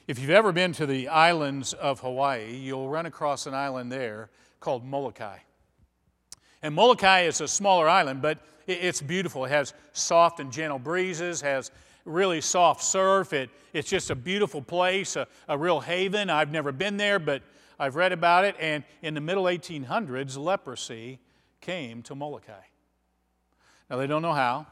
If 0.07 0.19
you've 0.19 0.29
ever 0.29 0.51
been 0.51 0.73
to 0.73 0.85
the 0.85 1.07
islands 1.07 1.73
of 1.73 1.99
Hawaii, 2.01 2.55
you'll 2.55 2.89
run 2.89 3.07
across 3.07 3.47
an 3.47 3.53
island 3.53 3.91
there 3.91 4.29
called 4.59 4.85
Molokai. 4.85 5.39
And 6.61 6.75
Molokai 6.75 7.21
is 7.21 7.41
a 7.41 7.47
smaller 7.47 7.89
island, 7.89 8.21
but 8.21 8.37
it's 8.67 9.01
beautiful. 9.01 9.45
It 9.45 9.49
has 9.49 9.73
soft 9.93 10.39
and 10.39 10.51
gentle 10.51 10.79
breezes, 10.79 11.41
has 11.41 11.71
really 12.05 12.41
soft 12.41 12.83
surf. 12.83 13.33
It, 13.33 13.49
it's 13.73 13.89
just 13.89 14.09
a 14.09 14.15
beautiful 14.15 14.61
place, 14.61 15.15
a, 15.15 15.27
a 15.47 15.57
real 15.57 15.79
haven. 15.79 16.29
I've 16.29 16.51
never 16.51 16.71
been 16.71 16.97
there, 16.97 17.19
but 17.19 17.41
I've 17.79 17.95
read 17.95 18.11
about 18.11 18.45
it. 18.45 18.55
And 18.59 18.83
in 19.01 19.13
the 19.13 19.21
middle 19.21 19.45
1800s, 19.45 20.37
leprosy 20.37 21.19
came 21.61 22.01
to 22.03 22.15
Molokai. 22.15 22.63
Now, 23.89 23.97
they 23.97 24.07
don't 24.07 24.21
know 24.21 24.33
how. 24.33 24.67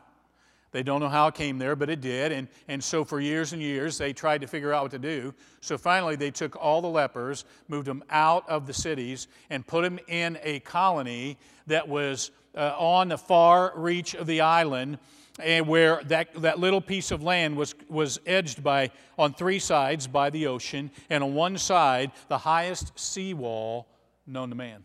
They 0.72 0.84
don't 0.84 1.00
know 1.00 1.10
how 1.10 1.28
it 1.28 1.36
came 1.36 1.58
there, 1.58 1.76
but 1.76 1.90
it 1.90 2.02
did. 2.02 2.32
And, 2.32 2.48
and 2.68 2.84
so 2.84 3.04
for 3.04 3.20
years 3.20 3.54
and 3.54 3.62
years, 3.62 3.98
they 3.98 4.14
tried 4.14 4.42
to 4.42 4.48
figure 4.48 4.74
out 4.74 4.84
what 4.84 4.92
to 4.92 5.00
do. 5.00 5.34
So 5.62 5.78
finally, 5.78 6.16
they 6.16 6.32
took 6.32 6.56
all 6.56 6.82
the 6.82 6.90
lepers, 6.90 7.46
moved 7.68 7.88
them 7.88 8.04
out 8.10 8.48
of 8.48 8.68
the 8.68 8.74
cities, 8.74 9.28
and 9.50 9.66
put 9.66 9.82
them 9.82 10.00
in 10.08 10.38
a 10.44 10.60
colony 10.60 11.38
that 11.68 11.88
was 11.88 12.32
uh, 12.56 12.76
on 12.78 13.10
the 13.10 13.18
far 13.18 13.74
reach 13.76 14.16
of 14.16 14.28
the 14.28 14.42
island 14.42 15.00
and 15.40 15.68
where 15.68 16.02
that, 16.06 16.34
that 16.42 16.60
little 16.60 16.82
piece 16.82 17.12
of 17.12 17.24
land 17.24 17.56
was, 17.56 17.74
was 17.88 18.20
edged 18.26 18.64
by 18.64 18.92
on 19.18 19.34
three 19.34 19.60
sides 19.60 20.08
by 20.08 20.30
the 20.30 20.48
ocean 20.48 20.92
and 21.10 21.24
on 21.24 21.34
one 21.34 21.58
side 21.58 22.12
the 22.28 22.38
highest 22.38 22.98
seawall 23.00 23.88
known 24.28 24.50
to 24.50 24.56
man 24.56 24.84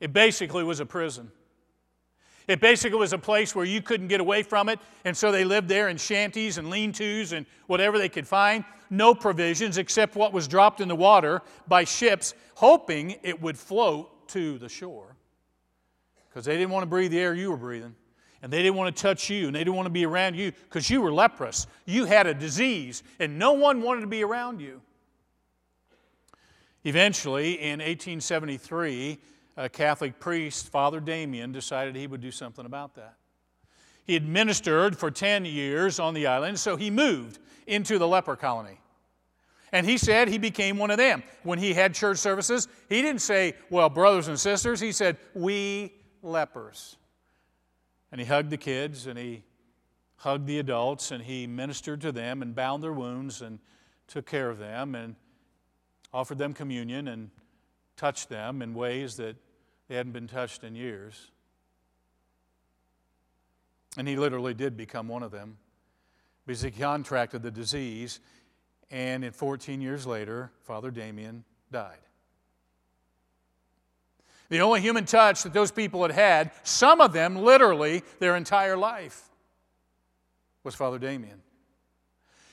it 0.00 0.12
basically 0.12 0.64
was 0.64 0.80
a 0.80 0.86
prison 0.86 1.30
it 2.50 2.60
basically 2.60 2.98
was 2.98 3.12
a 3.12 3.18
place 3.18 3.54
where 3.54 3.64
you 3.64 3.80
couldn't 3.80 4.08
get 4.08 4.20
away 4.20 4.42
from 4.42 4.68
it, 4.68 4.80
and 5.04 5.16
so 5.16 5.30
they 5.30 5.44
lived 5.44 5.68
there 5.68 5.88
in 5.88 5.96
shanties 5.96 6.58
and 6.58 6.68
lean 6.68 6.92
tos 6.92 7.32
and 7.32 7.46
whatever 7.68 7.96
they 7.96 8.08
could 8.08 8.26
find. 8.26 8.64
No 8.90 9.14
provisions 9.14 9.78
except 9.78 10.16
what 10.16 10.32
was 10.32 10.48
dropped 10.48 10.80
in 10.80 10.88
the 10.88 10.96
water 10.96 11.42
by 11.68 11.84
ships, 11.84 12.34
hoping 12.56 13.14
it 13.22 13.40
would 13.40 13.56
float 13.56 14.28
to 14.30 14.58
the 14.58 14.68
shore. 14.68 15.14
Because 16.28 16.44
they 16.44 16.56
didn't 16.56 16.70
want 16.70 16.82
to 16.82 16.88
breathe 16.88 17.12
the 17.12 17.20
air 17.20 17.34
you 17.34 17.52
were 17.52 17.56
breathing, 17.56 17.94
and 18.42 18.52
they 18.52 18.62
didn't 18.62 18.76
want 18.76 18.96
to 18.96 19.00
touch 19.00 19.30
you, 19.30 19.46
and 19.46 19.54
they 19.54 19.60
didn't 19.60 19.76
want 19.76 19.86
to 19.86 19.90
be 19.90 20.04
around 20.04 20.34
you 20.34 20.50
because 20.50 20.90
you 20.90 21.00
were 21.00 21.12
leprous. 21.12 21.68
You 21.86 22.04
had 22.04 22.26
a 22.26 22.34
disease, 22.34 23.04
and 23.20 23.38
no 23.38 23.52
one 23.52 23.80
wanted 23.80 24.00
to 24.00 24.06
be 24.08 24.24
around 24.24 24.60
you. 24.60 24.80
Eventually, 26.82 27.60
in 27.60 27.78
1873, 27.78 29.18
a 29.56 29.68
Catholic 29.68 30.18
priest, 30.18 30.68
Father 30.68 31.00
Damien, 31.00 31.52
decided 31.52 31.96
he 31.96 32.06
would 32.06 32.20
do 32.20 32.30
something 32.30 32.66
about 32.66 32.94
that. 32.94 33.16
He 34.04 34.14
had 34.14 34.26
ministered 34.26 34.96
for 34.96 35.10
10 35.10 35.44
years 35.44 36.00
on 36.00 36.14
the 36.14 36.26
island, 36.26 36.58
so 36.58 36.76
he 36.76 36.90
moved 36.90 37.38
into 37.66 37.98
the 37.98 38.08
leper 38.08 38.36
colony. 38.36 38.80
And 39.72 39.86
he 39.86 39.98
said 39.98 40.28
he 40.28 40.38
became 40.38 40.78
one 40.78 40.90
of 40.90 40.98
them. 40.98 41.22
When 41.44 41.58
he 41.58 41.74
had 41.74 41.94
church 41.94 42.18
services, 42.18 42.66
he 42.88 43.02
didn't 43.02 43.20
say, 43.20 43.54
Well, 43.70 43.88
brothers 43.88 44.26
and 44.26 44.38
sisters. 44.38 44.80
He 44.80 44.90
said, 44.90 45.16
We 45.32 45.92
lepers. 46.22 46.96
And 48.10 48.20
he 48.20 48.26
hugged 48.26 48.50
the 48.50 48.56
kids 48.56 49.06
and 49.06 49.16
he 49.16 49.44
hugged 50.16 50.46
the 50.46 50.58
adults 50.58 51.12
and 51.12 51.22
he 51.22 51.46
ministered 51.46 52.00
to 52.00 52.12
them 52.12 52.42
and 52.42 52.54
bound 52.54 52.82
their 52.82 52.92
wounds 52.92 53.42
and 53.42 53.60
took 54.08 54.26
care 54.26 54.50
of 54.50 54.58
them 54.58 54.96
and 54.96 55.14
offered 56.12 56.38
them 56.38 56.52
communion 56.52 57.06
and 57.06 57.30
touched 58.00 58.30
them 58.30 58.62
in 58.62 58.72
ways 58.72 59.16
that 59.16 59.36
they 59.88 59.94
hadn't 59.94 60.12
been 60.12 60.26
touched 60.26 60.64
in 60.64 60.74
years. 60.74 61.30
And 63.98 64.08
he 64.08 64.16
literally 64.16 64.54
did 64.54 64.74
become 64.74 65.06
one 65.06 65.22
of 65.22 65.30
them 65.30 65.58
because 66.46 66.62
he 66.62 66.70
contracted 66.70 67.42
the 67.42 67.50
disease, 67.50 68.20
and 68.90 69.22
in 69.22 69.32
14 69.32 69.82
years 69.82 70.06
later, 70.06 70.50
Father 70.62 70.90
Damien 70.90 71.44
died. 71.70 71.98
The 74.48 74.62
only 74.62 74.80
human 74.80 75.04
touch 75.04 75.42
that 75.42 75.52
those 75.52 75.70
people 75.70 76.00
had 76.00 76.12
had, 76.12 76.52
some 76.62 77.02
of 77.02 77.12
them 77.12 77.36
literally 77.36 78.02
their 78.18 78.34
entire 78.34 78.78
life, 78.78 79.28
was 80.64 80.74
Father 80.74 80.98
Damien. 80.98 81.42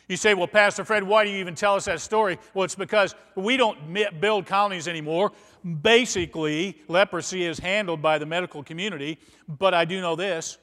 You 0.08 0.16
say, 0.16 0.34
well, 0.34 0.48
Pastor 0.48 0.86
Fred, 0.86 1.04
why 1.04 1.26
do 1.26 1.32
you 1.32 1.38
even 1.38 1.54
tell 1.54 1.76
us 1.76 1.86
that 1.86 2.00
story? 2.00 2.40
Well, 2.54 2.64
it's 2.64 2.76
because 2.76 3.14
we 3.36 3.58
don't 3.58 3.78
build 4.22 4.46
colonies 4.46 4.88
anymore. 4.88 5.34
Basically, 5.82 6.80
leprosy 6.88 7.44
is 7.44 7.60
handled 7.60 8.02
by 8.02 8.18
the 8.18 8.26
medical 8.26 8.64
community, 8.64 9.20
but 9.48 9.74
I 9.74 9.84
do 9.84 10.00
know 10.00 10.16
this. 10.16 10.58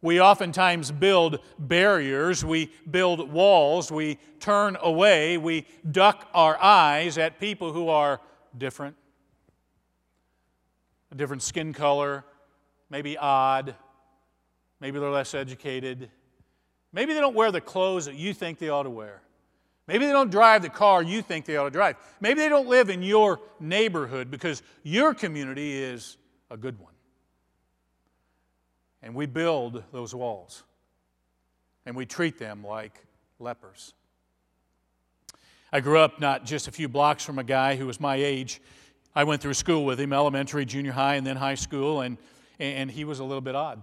We 0.00 0.20
oftentimes 0.20 0.90
build 0.92 1.40
barriers, 1.58 2.44
we 2.44 2.70
build 2.88 3.30
walls, 3.30 3.90
we 3.90 4.18
turn 4.38 4.78
away, 4.80 5.36
we 5.38 5.66
duck 5.90 6.28
our 6.32 6.56
eyes 6.62 7.18
at 7.18 7.40
people 7.40 7.72
who 7.72 7.88
are 7.88 8.20
different, 8.56 8.96
a 11.10 11.16
different 11.16 11.42
skin 11.42 11.72
color, 11.72 12.24
maybe 12.88 13.18
odd, 13.18 13.74
maybe 14.80 15.00
they're 15.00 15.10
less 15.10 15.34
educated, 15.34 16.10
maybe 16.92 17.14
they 17.14 17.20
don't 17.20 17.34
wear 17.34 17.50
the 17.52 17.60
clothes 17.60 18.06
that 18.06 18.14
you 18.14 18.34
think 18.34 18.58
they 18.58 18.68
ought 18.68 18.84
to 18.84 18.90
wear. 18.90 19.22
Maybe 19.86 20.04
they 20.04 20.12
don't 20.12 20.30
drive 20.30 20.62
the 20.62 20.68
car 20.68 21.02
you 21.02 21.22
think 21.22 21.46
they 21.46 21.56
ought 21.56 21.64
to 21.64 21.70
drive. 21.70 21.96
Maybe 22.20 22.40
they 22.40 22.50
don't 22.50 22.68
live 22.68 22.90
in 22.90 23.02
your 23.02 23.40
neighborhood 23.58 24.30
because 24.30 24.62
your 24.82 25.14
community 25.14 25.82
is 25.82 26.18
a 26.50 26.58
good 26.58 26.78
one. 26.78 26.92
And 29.02 29.14
we 29.14 29.24
build 29.26 29.82
those 29.92 30.14
walls 30.14 30.62
and 31.86 31.96
we 31.96 32.04
treat 32.04 32.38
them 32.38 32.62
like 32.62 33.02
lepers. 33.38 33.94
I 35.72 35.80
grew 35.80 35.98
up 35.98 36.20
not 36.20 36.44
just 36.44 36.68
a 36.68 36.70
few 36.70 36.88
blocks 36.88 37.24
from 37.24 37.38
a 37.38 37.44
guy 37.44 37.76
who 37.76 37.86
was 37.86 37.98
my 37.98 38.16
age. 38.16 38.60
I 39.14 39.24
went 39.24 39.40
through 39.40 39.54
school 39.54 39.84
with 39.84 39.98
him, 39.98 40.12
elementary, 40.12 40.64
junior 40.64 40.92
high, 40.92 41.14
and 41.16 41.26
then 41.26 41.36
high 41.36 41.54
school, 41.54 42.02
and, 42.02 42.18
and 42.58 42.90
he 42.90 43.04
was 43.04 43.20
a 43.20 43.24
little 43.24 43.40
bit 43.40 43.54
odd. 43.54 43.82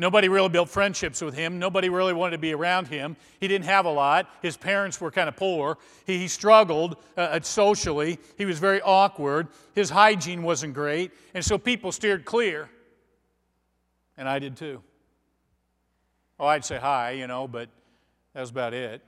Nobody 0.00 0.28
really 0.28 0.48
built 0.48 0.68
friendships 0.68 1.20
with 1.20 1.34
him. 1.34 1.58
Nobody 1.58 1.88
really 1.88 2.12
wanted 2.12 2.32
to 2.32 2.38
be 2.38 2.54
around 2.54 2.86
him. 2.86 3.16
He 3.40 3.48
didn't 3.48 3.64
have 3.64 3.84
a 3.84 3.90
lot. 3.90 4.30
His 4.40 4.56
parents 4.56 5.00
were 5.00 5.10
kind 5.10 5.28
of 5.28 5.34
poor. 5.34 5.76
He, 6.06 6.18
he 6.18 6.28
struggled 6.28 6.96
uh, 7.16 7.40
socially. 7.40 8.20
He 8.38 8.44
was 8.44 8.60
very 8.60 8.80
awkward. 8.80 9.48
His 9.74 9.90
hygiene 9.90 10.44
wasn't 10.44 10.74
great. 10.74 11.10
And 11.34 11.44
so 11.44 11.58
people 11.58 11.90
steered 11.90 12.24
clear. 12.24 12.70
And 14.16 14.28
I 14.28 14.38
did 14.38 14.56
too. 14.56 14.82
Oh, 16.38 16.46
I'd 16.46 16.64
say 16.64 16.78
hi, 16.78 17.12
you 17.12 17.26
know, 17.26 17.48
but 17.48 17.68
that 18.34 18.40
was 18.40 18.50
about 18.50 18.74
it. 18.74 19.02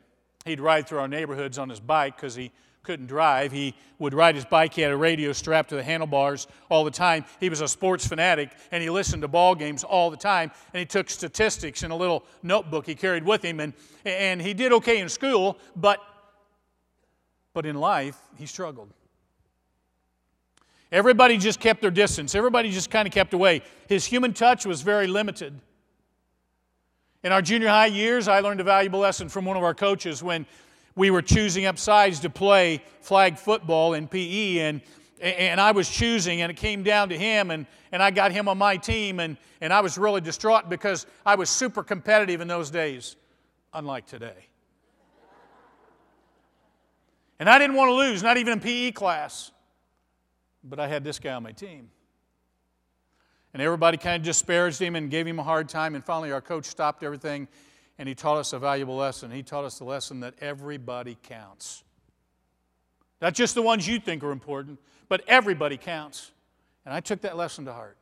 He'd 0.45 0.59
ride 0.59 0.89
through 0.89 0.99
our 0.99 1.09
neighborhoods 1.09 1.57
on 1.57 1.69
his 1.69 1.79
bike 1.79 2.17
because 2.17 2.35
he 2.35 2.51
couldn't 2.83 3.07
drive. 3.07 3.53
He 3.53 3.75
would 3.99 4.15
ride 4.15 4.35
his 4.35 4.45
bike. 4.45 4.75
He 4.75 4.83
had 4.83 4.91
a 4.91 4.97
radio 4.97 5.33
strapped 5.33 5.69
to 5.71 5.77
the 5.77 5.83
handlebars 5.83 6.47
all 6.71 6.85
the 6.85 6.91
time. 6.91 7.25
He 7.39 7.49
was 7.49 7.61
a 7.61 7.69
sports 7.69 8.07
fanatic 8.07 8.51
and 8.73 8.83
he 8.83 8.89
listened 8.89 9.23
to 9.23 9.29
ball 9.29 9.55
games 9.55 9.85
all 9.85 10.11
the 10.11 10.17
time. 10.17 10.51
And 10.73 10.81
he 10.81 10.87
took 10.87 11.11
statistics 11.11 11.83
in 11.83 11.91
a 11.91 11.97
little 11.97 12.25
notebook 12.43 12.87
he 12.87 12.95
carried 12.95 13.25
with 13.25 13.45
him. 13.45 13.61
And, 13.61 13.75
and 14.05 14.41
he 14.41 14.55
did 14.55 14.73
okay 14.73 14.99
in 14.99 15.09
school, 15.09 15.59
but, 15.77 16.01
but 17.53 17.67
in 17.67 17.77
life, 17.77 18.19
he 18.37 18.47
struggled. 18.47 18.89
Everybody 20.91 21.37
just 21.37 21.61
kept 21.61 21.83
their 21.83 21.91
distance. 21.91 22.35
Everybody 22.35 22.71
just 22.71 22.91
kind 22.91 23.07
of 23.07 23.13
kept 23.13 23.35
away. 23.35 23.63
His 23.89 24.05
human 24.05 24.33
touch 24.33 24.67
was 24.67 24.83
very 24.83 25.07
limited. 25.07 25.61
In 27.23 27.33
our 27.33 27.43
junior 27.43 27.69
high 27.69 27.87
years, 27.87 28.27
I 28.29 28.41
learned 28.41 28.61
a 28.61 28.65
valuable 28.65 29.01
lesson 29.01 29.29
from 29.29 29.45
one 29.45 29.57
of 29.57 29.63
our 29.63 29.75
coaches 29.75 30.23
when 30.23 30.47
we 30.95 31.11
were 31.11 31.23
choosing 31.23 31.67
up 31.67 31.79
sides 31.79 32.21
to 32.21 32.31
play 32.31 32.83
flag 33.01 33.39
football 33.39 33.95
in 33.95 34.09
PE, 34.09 34.59
and, 34.59 34.81
and 35.21 35.61
I 35.61 35.73
was 35.73 35.89
choosing, 35.89 36.43
and 36.43 36.51
it 36.51 36.57
came 36.57 36.83
down 36.83 37.09
to 37.11 37.19
him, 37.19 37.51
and, 37.51 37.67
and 37.93 38.03
I 38.03 38.11
got 38.11 38.33
him 38.33 38.49
on 38.49 38.59
my 38.59 38.77
team, 38.77 39.21
and, 39.21 39.37
and 39.61 39.73
I 39.73 39.81
was 39.81 39.99
really 39.99 40.21
distraught 40.21 40.69
because 40.69 41.07
I 41.25 41.35
was 41.35 41.51
super 41.51 41.83
competitive 41.83 42.41
in 42.41 42.49
those 42.49 42.71
days, 42.71 43.17
unlike 43.73 44.07
today. 44.07 44.47
And 47.39 47.49
I 47.49 47.59
didn't 47.59 47.77
want 47.77 47.89
to 47.89 47.95
lose, 47.95 48.23
not 48.23 48.37
even 48.37 48.55
in 48.55 48.61
PE 48.61 48.93
class 48.93 49.53
but 50.63 50.79
I 50.79 50.89
had 50.89 51.05
this 51.05 51.19
guy 51.19 51.33
on 51.33 51.43
my 51.43 51.53
team. 51.53 51.91
And 53.53 53.63
everybody 53.63 53.97
kind 53.97 54.17
of 54.17 54.23
disparaged 54.23 54.81
him 54.81 54.95
and 54.95 55.11
gave 55.11 55.27
him 55.27 55.39
a 55.39 55.43
hard 55.43 55.69
time. 55.69 55.95
And 55.95 56.05
finally, 56.05 56.31
our 56.31 56.41
coach 56.41 56.67
stopped 56.67 57.03
everything 57.03 57.49
and 58.01 58.09
he 58.09 58.15
taught 58.15 58.39
us 58.39 58.55
a 58.55 58.59
valuable 58.59 58.97
lesson. 58.97 59.31
He 59.31 59.43
taught 59.43 59.67
us 59.67 59.79
the 59.79 59.85
lesson 59.85 60.21
that 60.21 60.33
everybody 60.41 61.19
counts. 61.23 61.85
Not 63.21 63.35
just 63.35 63.55
the 63.55 63.61
ones 63.61 63.87
you 63.87 64.01
think 64.01 64.25
are 64.25 64.31
important, 64.31 64.79
but 65.11 65.23
everybody 65.29 65.77
counts. 65.77 66.31
And 66.87 66.95
I 66.95 67.01
took 67.01 67.21
that 67.21 67.37
lesson 67.37 67.67
to 67.67 67.75
heart. 67.75 67.99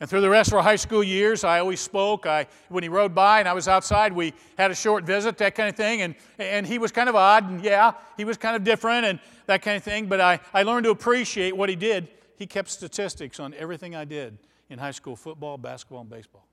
And 0.00 0.08
through 0.08 0.22
the 0.22 0.30
rest 0.30 0.50
of 0.50 0.54
our 0.54 0.62
high 0.62 0.76
school 0.76 1.04
years, 1.04 1.44
I 1.44 1.60
always 1.60 1.78
spoke. 1.78 2.24
I, 2.24 2.46
when 2.70 2.82
he 2.82 2.88
rode 2.88 3.14
by 3.14 3.40
and 3.40 3.46
I 3.46 3.52
was 3.52 3.68
outside, 3.68 4.14
we 4.14 4.32
had 4.56 4.70
a 4.70 4.74
short 4.74 5.04
visit, 5.04 5.36
that 5.36 5.54
kind 5.54 5.68
of 5.68 5.76
thing. 5.76 6.00
And, 6.00 6.14
and 6.38 6.66
he 6.66 6.78
was 6.78 6.90
kind 6.90 7.10
of 7.10 7.14
odd, 7.14 7.50
and 7.50 7.62
yeah, 7.62 7.92
he 8.16 8.24
was 8.24 8.38
kind 8.38 8.56
of 8.56 8.64
different 8.64 9.04
and 9.04 9.20
that 9.44 9.60
kind 9.60 9.76
of 9.76 9.82
thing. 9.82 10.06
But 10.06 10.22
I, 10.22 10.40
I 10.54 10.62
learned 10.62 10.84
to 10.84 10.90
appreciate 10.90 11.54
what 11.54 11.68
he 11.68 11.76
did. 11.76 12.08
He 12.36 12.46
kept 12.46 12.70
statistics 12.70 13.38
on 13.38 13.52
everything 13.52 13.94
I 13.94 14.06
did 14.06 14.38
in 14.70 14.78
high 14.78 14.90
school 14.90 15.16
football, 15.16 15.58
basketball, 15.58 16.00
and 16.00 16.08
baseball. 16.08 16.46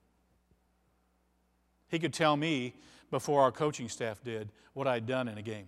He 1.89 1.99
could 1.99 2.13
tell 2.13 2.37
me 2.37 2.73
before 3.11 3.41
our 3.41 3.51
coaching 3.51 3.89
staff 3.89 4.23
did 4.23 4.49
what 4.73 4.87
I'd 4.87 5.05
done 5.05 5.27
in 5.27 5.37
a 5.37 5.41
game. 5.41 5.67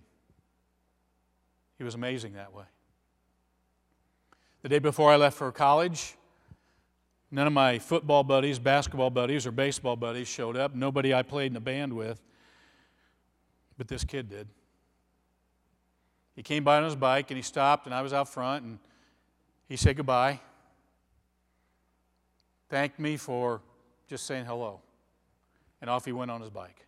He 1.78 1.84
was 1.84 1.94
amazing 1.94 2.34
that 2.34 2.54
way. 2.54 2.64
The 4.62 4.68
day 4.68 4.78
before 4.78 5.10
I 5.10 5.16
left 5.16 5.36
for 5.36 5.50
college, 5.50 6.16
None 7.34 7.46
of 7.46 7.52
my 7.54 7.78
football 7.78 8.22
buddies, 8.22 8.58
basketball 8.58 9.08
buddies, 9.08 9.46
or 9.46 9.52
baseball 9.52 9.96
buddies 9.96 10.28
showed 10.28 10.54
up. 10.54 10.74
Nobody 10.74 11.14
I 11.14 11.22
played 11.22 11.50
in 11.50 11.56
a 11.56 11.60
band 11.60 11.94
with. 11.94 12.20
But 13.78 13.88
this 13.88 14.04
kid 14.04 14.28
did. 14.28 14.46
He 16.36 16.42
came 16.42 16.62
by 16.62 16.76
on 16.76 16.84
his 16.84 16.94
bike 16.94 17.30
and 17.30 17.38
he 17.38 17.42
stopped, 17.42 17.86
and 17.86 17.94
I 17.94 18.02
was 18.02 18.12
out 18.12 18.28
front, 18.28 18.64
and 18.64 18.78
he 19.66 19.76
said 19.76 19.96
goodbye. 19.96 20.40
Thanked 22.68 22.98
me 22.98 23.16
for 23.16 23.62
just 24.08 24.26
saying 24.26 24.44
hello. 24.44 24.80
And 25.82 25.90
off 25.90 26.06
he 26.06 26.12
went 26.12 26.30
on 26.30 26.40
his 26.40 26.48
bike. 26.48 26.86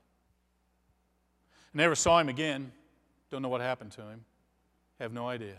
Never 1.74 1.94
saw 1.94 2.18
him 2.18 2.30
again. 2.30 2.72
Don't 3.30 3.42
know 3.42 3.50
what 3.50 3.60
happened 3.60 3.92
to 3.92 4.00
him. 4.00 4.24
Have 4.98 5.12
no 5.12 5.28
idea. 5.28 5.56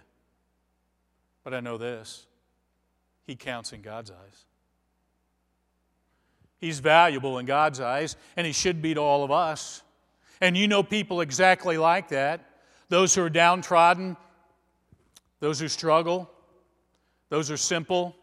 But 1.43 1.53
I 1.53 1.59
know 1.59 1.77
this 1.77 2.25
he 3.27 3.35
counts 3.35 3.73
in 3.73 3.81
God's 3.81 4.09
eyes. 4.09 4.45
He's 6.59 6.79
valuable 6.79 7.37
in 7.37 7.45
God's 7.45 7.79
eyes, 7.79 8.15
and 8.35 8.47
He 8.47 8.53
should 8.53 8.81
be 8.81 8.93
to 8.93 8.99
all 8.99 9.23
of 9.23 9.31
us. 9.31 9.83
And 10.41 10.57
you 10.57 10.67
know 10.67 10.83
people 10.83 11.21
exactly 11.21 11.77
like 11.77 12.09
that 12.09 12.41
those 12.87 13.15
who 13.15 13.23
are 13.23 13.29
downtrodden, 13.29 14.15
those 15.39 15.59
who 15.59 15.67
struggle, 15.67 16.29
those 17.29 17.47
who 17.47 17.55
are 17.55 17.57
simple, 17.57 18.15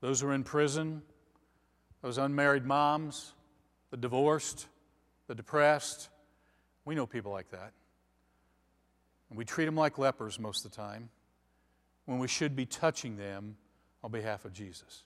those 0.00 0.20
who 0.20 0.28
are 0.28 0.32
in 0.32 0.44
prison, 0.44 1.02
those 2.02 2.18
unmarried 2.18 2.64
moms, 2.64 3.32
the 3.94 3.98
divorced, 3.98 4.66
the 5.28 5.36
depressed. 5.36 6.08
We 6.84 6.96
know 6.96 7.06
people 7.06 7.30
like 7.30 7.48
that. 7.52 7.70
And 9.30 9.38
we 9.38 9.44
treat 9.44 9.66
them 9.66 9.76
like 9.76 9.98
lepers 9.98 10.40
most 10.40 10.64
of 10.64 10.72
the 10.72 10.76
time 10.76 11.10
when 12.04 12.18
we 12.18 12.26
should 12.26 12.56
be 12.56 12.66
touching 12.66 13.16
them 13.16 13.56
on 14.02 14.10
behalf 14.10 14.44
of 14.44 14.52
Jesus. 14.52 15.04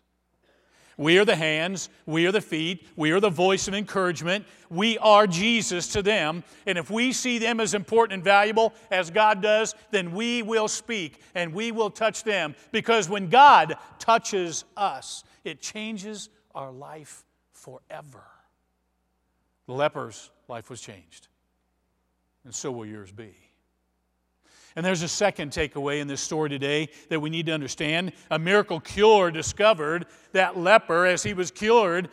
We 0.96 1.18
are 1.18 1.26
the 1.26 1.36
hands, 1.36 1.90
we 2.06 2.24
are 2.24 2.32
the 2.32 2.40
feet, 2.40 2.88
we 2.96 3.10
are 3.10 3.20
the 3.20 3.28
voice 3.28 3.68
of 3.68 3.74
encouragement. 3.74 4.46
We 4.70 4.96
are 4.96 5.26
Jesus 5.26 5.88
to 5.88 6.00
them. 6.00 6.42
And 6.64 6.78
if 6.78 6.90
we 6.90 7.12
see 7.12 7.36
them 7.36 7.60
as 7.60 7.74
important 7.74 8.14
and 8.14 8.24
valuable 8.24 8.72
as 8.90 9.10
God 9.10 9.42
does, 9.42 9.74
then 9.90 10.12
we 10.12 10.42
will 10.42 10.66
speak 10.66 11.20
and 11.34 11.52
we 11.52 11.72
will 11.72 11.90
touch 11.90 12.24
them. 12.24 12.54
Because 12.72 13.06
when 13.06 13.28
God 13.28 13.76
touches 13.98 14.64
us, 14.78 15.24
it 15.44 15.60
changes 15.60 16.30
our 16.54 16.72
life 16.72 17.26
forever. 17.52 18.24
The 19.68 19.74
leper's 19.74 20.30
life 20.48 20.70
was 20.70 20.80
changed, 20.80 21.28
and 22.44 22.54
so 22.54 22.72
will 22.72 22.86
yours 22.86 23.12
be. 23.12 23.34
And 24.74 24.84
there's 24.84 25.02
a 25.02 25.08
second 25.08 25.52
takeaway 25.52 26.00
in 26.00 26.08
this 26.08 26.22
story 26.22 26.48
today 26.48 26.88
that 27.10 27.20
we 27.20 27.28
need 27.28 27.44
to 27.46 27.52
understand. 27.52 28.12
A 28.30 28.38
miracle 28.38 28.80
cure 28.80 29.30
discovered 29.30 30.06
that 30.32 30.56
leper, 30.56 31.04
as 31.04 31.22
he 31.22 31.34
was 31.34 31.50
cured, 31.50 32.08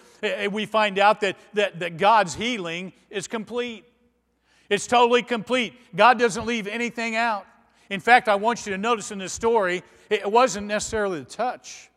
we 0.52 0.66
find 0.66 1.00
out 1.00 1.22
that, 1.22 1.38
that, 1.54 1.80
that 1.80 1.96
God's 1.96 2.36
healing 2.36 2.92
is 3.10 3.26
complete. 3.26 3.86
It's 4.70 4.86
totally 4.86 5.24
complete. 5.24 5.76
God 5.96 6.20
doesn't 6.20 6.46
leave 6.46 6.68
anything 6.68 7.16
out. 7.16 7.48
In 7.90 8.02
fact, 8.02 8.28
I 8.28 8.36
want 8.36 8.66
you 8.66 8.74
to 8.74 8.78
notice 8.78 9.12
in 9.12 9.20
this 9.20 9.32
story, 9.32 9.82
it 10.10 10.30
wasn't 10.30 10.68
necessarily 10.68 11.20
the 11.20 11.26
touch 11.26 11.90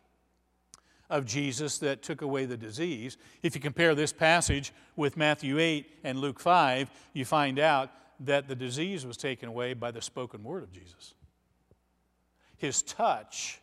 of 1.11 1.25
Jesus 1.25 1.79
that 1.79 2.03
took 2.03 2.23
away 2.23 2.44
the 2.44 2.57
disease. 2.57 3.16
If 3.42 3.55
you 3.55 3.61
compare 3.61 3.94
this 3.94 4.12
passage 4.12 4.73
with 4.97 5.16
Matthew 5.16 5.59
8 5.59 5.87
and 6.05 6.18
Luke 6.18 6.40
5, 6.40 6.90
you 7.14 7.25
find 7.25 7.59
out 7.59 7.90
that 8.21 8.49
the 8.49 8.55
disease 8.55 9.07
was 9.07 9.16
taken 9.16 9.49
away 9.49 9.75
by 9.75 9.90
the 9.90 10.03
spoken 10.03 10.42
word 10.42 10.62
of 10.62 10.73
Jesus. 10.73 11.14
His 12.57 12.83
touch 12.83 13.61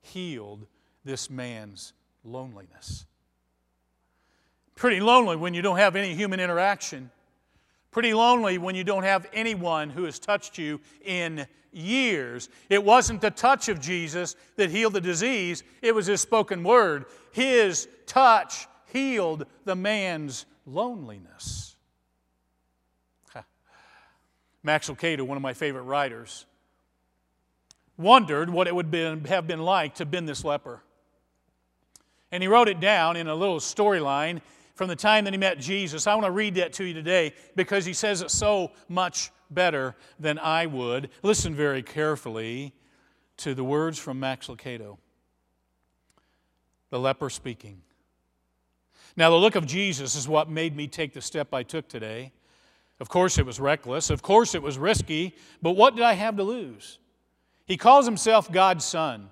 healed 0.00 0.66
this 1.04 1.30
man's 1.30 1.92
loneliness. 2.24 3.06
Pretty 4.74 5.00
lonely 5.00 5.36
when 5.36 5.54
you 5.54 5.62
don't 5.62 5.78
have 5.78 5.94
any 5.94 6.14
human 6.14 6.40
interaction. 6.40 7.10
Pretty 7.94 8.12
lonely 8.12 8.58
when 8.58 8.74
you 8.74 8.82
don't 8.82 9.04
have 9.04 9.28
anyone 9.32 9.88
who 9.88 10.02
has 10.02 10.18
touched 10.18 10.58
you 10.58 10.80
in 11.04 11.46
years. 11.70 12.48
It 12.68 12.82
wasn't 12.82 13.20
the 13.20 13.30
touch 13.30 13.68
of 13.68 13.80
Jesus 13.80 14.34
that 14.56 14.68
healed 14.68 14.94
the 14.94 15.00
disease, 15.00 15.62
it 15.80 15.94
was 15.94 16.08
His 16.08 16.20
spoken 16.20 16.64
word. 16.64 17.04
His 17.30 17.86
touch 18.06 18.66
healed 18.92 19.46
the 19.64 19.76
man's 19.76 20.44
loneliness. 20.66 21.76
Max 24.64 24.90
Lucado, 24.90 25.22
one 25.22 25.36
of 25.36 25.42
my 25.42 25.54
favorite 25.54 25.82
writers, 25.82 26.46
wondered 27.96 28.50
what 28.50 28.66
it 28.66 28.74
would 28.74 28.90
been, 28.90 29.24
have 29.26 29.46
been 29.46 29.62
like 29.62 29.94
to 29.94 30.04
been 30.04 30.26
this 30.26 30.42
leper. 30.42 30.82
And 32.32 32.42
he 32.42 32.48
wrote 32.48 32.68
it 32.68 32.80
down 32.80 33.16
in 33.16 33.28
a 33.28 33.36
little 33.36 33.60
storyline 33.60 34.40
from 34.74 34.88
the 34.88 34.96
time 34.96 35.24
that 35.24 35.32
he 35.32 35.38
met 35.38 35.58
Jesus. 35.58 36.06
I 36.06 36.14
want 36.14 36.26
to 36.26 36.32
read 36.32 36.56
that 36.56 36.72
to 36.74 36.84
you 36.84 36.94
today 36.94 37.32
because 37.56 37.84
he 37.84 37.92
says 37.92 38.22
it 38.22 38.30
so 38.30 38.72
much 38.88 39.30
better 39.50 39.94
than 40.18 40.38
I 40.38 40.66
would. 40.66 41.10
Listen 41.22 41.54
very 41.54 41.82
carefully 41.82 42.74
to 43.38 43.54
the 43.54 43.64
words 43.64 43.98
from 43.98 44.20
Max 44.20 44.48
Lucado. 44.48 44.98
The 46.90 46.98
leper 46.98 47.30
speaking. 47.30 47.82
Now, 49.16 49.30
the 49.30 49.36
look 49.36 49.54
of 49.54 49.66
Jesus 49.66 50.16
is 50.16 50.28
what 50.28 50.50
made 50.50 50.76
me 50.76 50.88
take 50.88 51.12
the 51.12 51.20
step 51.20 51.54
I 51.54 51.62
took 51.62 51.88
today. 51.88 52.32
Of 52.98 53.08
course, 53.08 53.38
it 53.38 53.46
was 53.46 53.60
reckless. 53.60 54.10
Of 54.10 54.22
course, 54.22 54.54
it 54.54 54.62
was 54.62 54.76
risky. 54.76 55.36
But 55.62 55.72
what 55.72 55.94
did 55.94 56.04
I 56.04 56.14
have 56.14 56.36
to 56.36 56.42
lose? 56.42 56.98
He 57.64 57.76
calls 57.76 58.06
himself 58.06 58.50
God's 58.50 58.84
Son. 58.84 59.30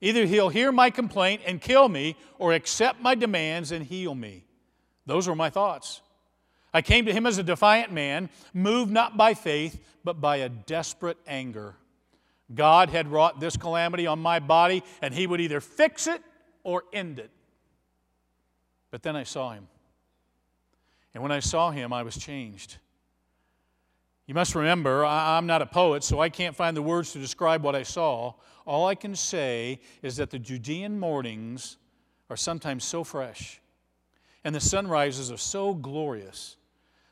Either 0.00 0.26
he'll 0.26 0.48
hear 0.48 0.70
my 0.70 0.90
complaint 0.90 1.42
and 1.46 1.60
kill 1.60 1.88
me, 1.88 2.16
or 2.38 2.52
accept 2.52 3.00
my 3.00 3.14
demands 3.14 3.72
and 3.72 3.86
heal 3.86 4.14
me. 4.14 4.44
Those 5.06 5.28
were 5.28 5.34
my 5.34 5.50
thoughts. 5.50 6.00
I 6.72 6.82
came 6.82 7.06
to 7.06 7.12
him 7.12 7.26
as 7.26 7.38
a 7.38 7.42
defiant 7.42 7.92
man, 7.92 8.30
moved 8.52 8.92
not 8.92 9.16
by 9.16 9.34
faith, 9.34 9.80
but 10.02 10.20
by 10.20 10.38
a 10.38 10.48
desperate 10.48 11.18
anger. 11.26 11.76
God 12.54 12.90
had 12.90 13.08
wrought 13.08 13.40
this 13.40 13.56
calamity 13.56 14.06
on 14.06 14.18
my 14.18 14.38
body, 14.40 14.82
and 15.00 15.14
he 15.14 15.26
would 15.26 15.40
either 15.40 15.60
fix 15.60 16.06
it 16.06 16.22
or 16.62 16.84
end 16.92 17.18
it. 17.18 17.30
But 18.90 19.02
then 19.02 19.16
I 19.16 19.22
saw 19.24 19.50
him. 19.50 19.68
And 21.14 21.22
when 21.22 21.32
I 21.32 21.40
saw 21.40 21.70
him, 21.70 21.92
I 21.92 22.02
was 22.02 22.16
changed. 22.16 22.76
You 24.26 24.34
must 24.34 24.54
remember, 24.54 25.04
I'm 25.04 25.46
not 25.46 25.62
a 25.62 25.66
poet, 25.66 26.02
so 26.02 26.20
I 26.20 26.28
can't 26.28 26.56
find 26.56 26.76
the 26.76 26.82
words 26.82 27.12
to 27.12 27.18
describe 27.18 27.62
what 27.62 27.76
I 27.76 27.82
saw. 27.82 28.34
All 28.66 28.86
I 28.86 28.94
can 28.94 29.14
say 29.14 29.80
is 30.02 30.16
that 30.16 30.30
the 30.30 30.38
Judean 30.38 30.98
mornings 30.98 31.76
are 32.30 32.36
sometimes 32.36 32.84
so 32.84 33.04
fresh, 33.04 33.60
and 34.44 34.54
the 34.54 34.60
sunrises 34.60 35.32
are 35.32 35.38
so 35.38 35.74
glorious, 35.74 36.56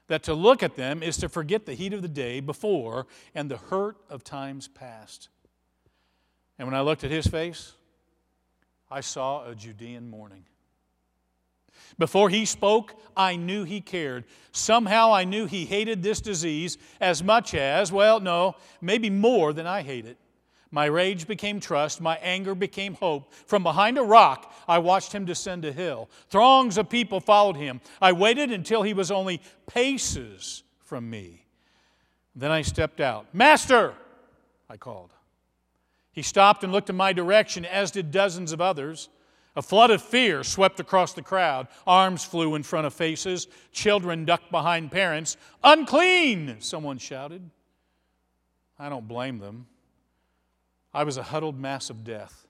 that 0.09 0.23
to 0.25 0.35
look 0.35 0.63
at 0.63 0.77
them 0.77 1.03
is 1.03 1.17
to 1.17 1.29
forget 1.29 1.65
the 1.65 1.75
heat 1.75 1.93
of 1.95 2.03
the 2.03 2.09
day 2.09 2.41
before 2.41 3.07
and 3.35 3.51
the 3.51 3.57
hurt 3.57 3.97
of 4.11 4.23
times 4.23 4.69
past. 4.69 5.29
And 6.59 6.69
when 6.69 6.75
I 6.75 6.83
looked 6.83 7.03
at 7.03 7.11
his 7.11 7.27
face, 7.27 7.73
I 8.91 9.01
saw 9.01 9.49
a 9.49 9.55
Judean 9.55 10.11
morning. 10.11 10.45
Before 11.99 12.29
he 12.29 12.45
spoke, 12.45 12.95
I 13.17 13.37
knew 13.37 13.65
he 13.65 13.81
cared. 13.81 14.25
Somehow 14.53 15.13
I 15.13 15.25
knew 15.25 15.47
he 15.47 15.65
hated 15.65 16.03
this 16.03 16.21
disease 16.21 16.77
as 17.01 17.23
much 17.23 17.55
as, 17.55 17.91
well, 17.91 18.21
no, 18.21 18.57
maybe 18.81 19.09
more 19.09 19.53
than 19.53 19.67
I 19.67 19.83
hate 19.83 20.07
it. 20.07 20.19
My 20.75 20.87
rage 20.87 21.27
became 21.27 21.61
trust, 21.61 22.01
my 22.01 22.17
anger 22.23 22.55
became 22.55 22.95
hope. 22.95 23.33
From 23.35 23.63
behind 23.63 23.99
a 23.99 24.03
rock, 24.03 24.55
I 24.67 24.79
watched 24.79 25.13
him 25.13 25.27
descend 25.27 25.67
a 25.67 25.73
hill. 25.73 26.09
Throngs 26.31 26.79
of 26.79 26.89
people 26.89 27.21
followed 27.21 27.57
him. 27.57 27.83
I 28.01 28.13
waited 28.13 28.51
until 28.51 28.83
he 28.83 28.95
was 28.95 29.11
only 29.11 29.43
paces 29.67 30.63
from 30.81 31.11
me. 31.11 31.45
Then 32.35 32.51
I 32.51 32.63
stepped 32.63 33.03
out. 33.03 33.27
Master, 33.35 33.93
I 34.71 34.79
called. 34.79 35.13
He 36.11 36.23
stopped 36.23 36.65
and 36.65 36.73
looked 36.73 36.89
in 36.89 36.97
my 36.97 37.13
direction, 37.13 37.67
as 37.67 37.91
did 37.91 38.11
dozens 38.11 38.51
of 38.53 38.63
others. 38.63 39.11
A 39.55 39.61
flood 39.61 39.91
of 39.91 40.01
fear 40.01 40.43
swept 40.43 40.81
across 40.81 41.13
the 41.13 41.21
crowd. 41.21 41.69
Arms 41.87 42.25
flew 42.25 42.55
in 42.55 42.63
front 42.63 42.87
of 42.87 42.95
faces. 42.95 43.47
Children 43.73 44.25
ducked 44.25 44.51
behind 44.51 44.91
parents. 44.91 45.37
Unclean, 45.63 46.57
someone 46.61 46.97
shouted. 46.97 47.51
I 48.79 48.89
don't 48.89 49.07
blame 49.07 49.39
them. 49.39 49.67
I 50.95 51.05
was 51.05 51.17
a 51.17 51.23
huddled 51.23 51.59
mass 51.59 51.91
of 51.91 52.05
death, 52.05 52.47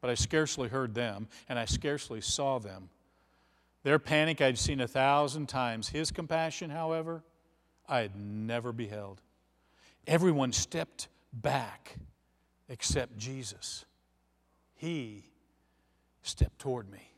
but 0.00 0.10
I 0.10 0.14
scarcely 0.14 0.68
heard 0.68 0.94
them, 0.94 1.28
and 1.48 1.58
I 1.58 1.64
scarcely 1.64 2.20
saw 2.20 2.58
them. 2.58 2.90
Their 3.84 3.98
panic 3.98 4.40
I'd 4.40 4.58
seen 4.58 4.80
a 4.80 4.88
thousand 4.88 5.48
times. 5.48 5.88
His 5.88 6.10
compassion, 6.10 6.70
however, 6.70 7.22
I 7.88 8.00
had 8.00 8.16
never 8.16 8.72
beheld. 8.72 9.22
Everyone 10.06 10.52
stepped 10.52 11.08
back 11.32 11.96
except 12.68 13.16
Jesus. 13.16 13.84
He 14.74 15.24
stepped 16.22 16.58
toward 16.58 16.90
me. 16.90 17.12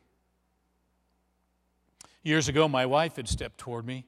Years 2.23 2.47
ago, 2.47 2.67
my 2.67 2.85
wife 2.85 3.15
had 3.15 3.27
stepped 3.27 3.57
toward 3.57 3.85
me. 3.85 4.05